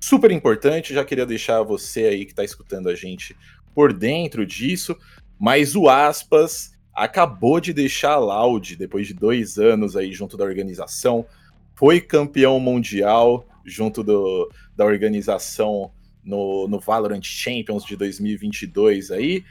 super 0.00 0.32
importante. 0.32 0.92
Já 0.92 1.04
queria 1.04 1.24
deixar 1.24 1.62
você 1.62 2.06
aí 2.06 2.24
que 2.24 2.32
está 2.32 2.42
escutando 2.42 2.88
a 2.88 2.96
gente 2.96 3.36
por 3.72 3.92
dentro 3.92 4.44
disso. 4.44 4.98
Mas 5.38 5.76
o 5.76 5.88
Aspas 5.88 6.72
acabou 6.92 7.60
de 7.60 7.72
deixar 7.72 8.14
a 8.14 8.18
Loud 8.18 8.74
depois 8.74 9.06
de 9.06 9.14
dois 9.14 9.56
anos 9.56 9.96
aí 9.96 10.12
junto 10.12 10.36
da 10.36 10.42
organização. 10.42 11.24
Foi 11.76 12.00
campeão 12.00 12.58
mundial 12.58 13.46
junto 13.64 14.02
do, 14.02 14.50
da 14.76 14.84
organização 14.84 15.92
no, 16.24 16.66
no 16.66 16.80
Valorant 16.80 17.22
Champions 17.22 17.84
de 17.84 17.94
2022 17.94 19.12
aí 19.12 19.44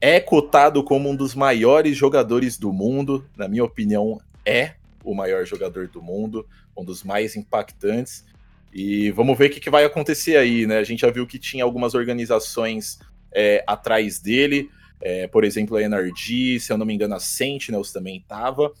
é 0.00 0.20
cotado 0.20 0.82
como 0.82 1.08
um 1.08 1.16
dos 1.16 1.34
maiores 1.34 1.96
jogadores 1.96 2.58
do 2.58 2.72
mundo, 2.72 3.24
na 3.36 3.48
minha 3.48 3.64
opinião, 3.64 4.20
é 4.44 4.74
o 5.02 5.14
maior 5.14 5.44
jogador 5.44 5.88
do 5.88 6.02
mundo, 6.02 6.46
um 6.76 6.84
dos 6.84 7.02
mais 7.02 7.36
impactantes. 7.36 8.24
E 8.72 9.10
vamos 9.12 9.38
ver 9.38 9.46
o 9.46 9.50
que, 9.50 9.60
que 9.60 9.70
vai 9.70 9.84
acontecer 9.84 10.36
aí, 10.36 10.66
né? 10.66 10.78
A 10.78 10.84
gente 10.84 11.00
já 11.00 11.10
viu 11.10 11.26
que 11.26 11.38
tinha 11.38 11.62
algumas 11.62 11.94
organizações 11.94 12.98
é, 13.32 13.62
atrás 13.66 14.18
dele, 14.18 14.70
é, 15.00 15.26
por 15.26 15.44
exemplo, 15.44 15.76
a 15.76 15.82
NRG, 15.82 16.58
se 16.60 16.72
eu 16.72 16.78
não 16.78 16.86
me 16.86 16.94
engano, 16.94 17.14
a 17.14 17.20
Sentinels 17.20 17.92
também 17.92 18.16
estava. 18.16 18.72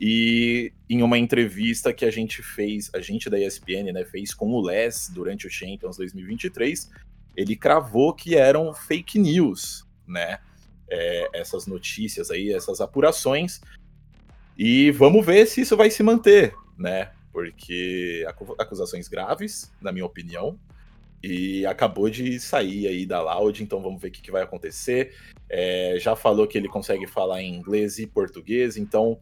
E 0.00 0.72
em 0.88 1.02
uma 1.02 1.18
entrevista 1.18 1.92
que 1.92 2.04
a 2.04 2.10
gente 2.10 2.42
fez, 2.42 2.90
a 2.94 3.00
gente 3.00 3.30
da 3.30 3.38
ESPN, 3.38 3.92
né, 3.92 4.04
fez 4.04 4.34
com 4.34 4.50
o 4.52 4.60
Les 4.60 5.10
durante 5.12 5.46
o 5.46 5.50
Champions 5.50 5.96
2023, 5.96 6.90
ele 7.34 7.56
cravou 7.56 8.12
que 8.12 8.36
eram 8.36 8.72
fake 8.74 9.18
news, 9.18 9.85
né? 10.06 10.38
é, 10.88 11.28
essas 11.32 11.66
notícias 11.66 12.30
aí, 12.30 12.52
essas 12.52 12.80
apurações. 12.80 13.60
E 14.56 14.90
vamos 14.92 15.24
ver 15.24 15.46
se 15.46 15.60
isso 15.60 15.76
vai 15.76 15.90
se 15.90 16.02
manter, 16.02 16.54
né? 16.78 17.10
Porque 17.32 18.24
acusações 18.58 19.08
graves, 19.08 19.70
na 19.80 19.92
minha 19.92 20.06
opinião, 20.06 20.58
e 21.22 21.66
acabou 21.66 22.08
de 22.08 22.38
sair 22.40 22.86
aí 22.86 23.04
da 23.04 23.20
Loud, 23.20 23.62
então 23.62 23.82
vamos 23.82 24.00
ver 24.00 24.08
o 24.08 24.10
que, 24.10 24.22
que 24.22 24.30
vai 24.30 24.42
acontecer. 24.42 25.14
É, 25.48 25.96
já 25.98 26.16
falou 26.16 26.46
que 26.46 26.56
ele 26.56 26.68
consegue 26.68 27.06
falar 27.06 27.42
em 27.42 27.54
inglês 27.54 27.98
e 27.98 28.06
português, 28.06 28.76
então 28.76 29.18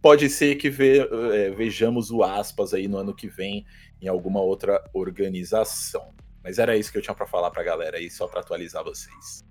pode 0.00 0.28
ser 0.30 0.56
que 0.56 0.70
ve, 0.70 1.00
é, 1.00 1.50
vejamos 1.50 2.10
o 2.10 2.22
aspas 2.22 2.72
aí 2.72 2.88
no 2.88 2.96
ano 2.96 3.14
que 3.14 3.28
vem 3.28 3.66
em 4.00 4.08
alguma 4.08 4.40
outra 4.40 4.82
organização. 4.94 6.14
Mas 6.42 6.58
era 6.58 6.76
isso 6.76 6.90
que 6.90 6.98
eu 6.98 7.02
tinha 7.02 7.14
para 7.14 7.26
falar 7.26 7.50
para 7.50 7.60
a 7.60 7.64
galera 7.64 7.98
aí, 7.98 8.10
só 8.10 8.26
para 8.26 8.40
atualizar 8.40 8.82
vocês. 8.82 9.44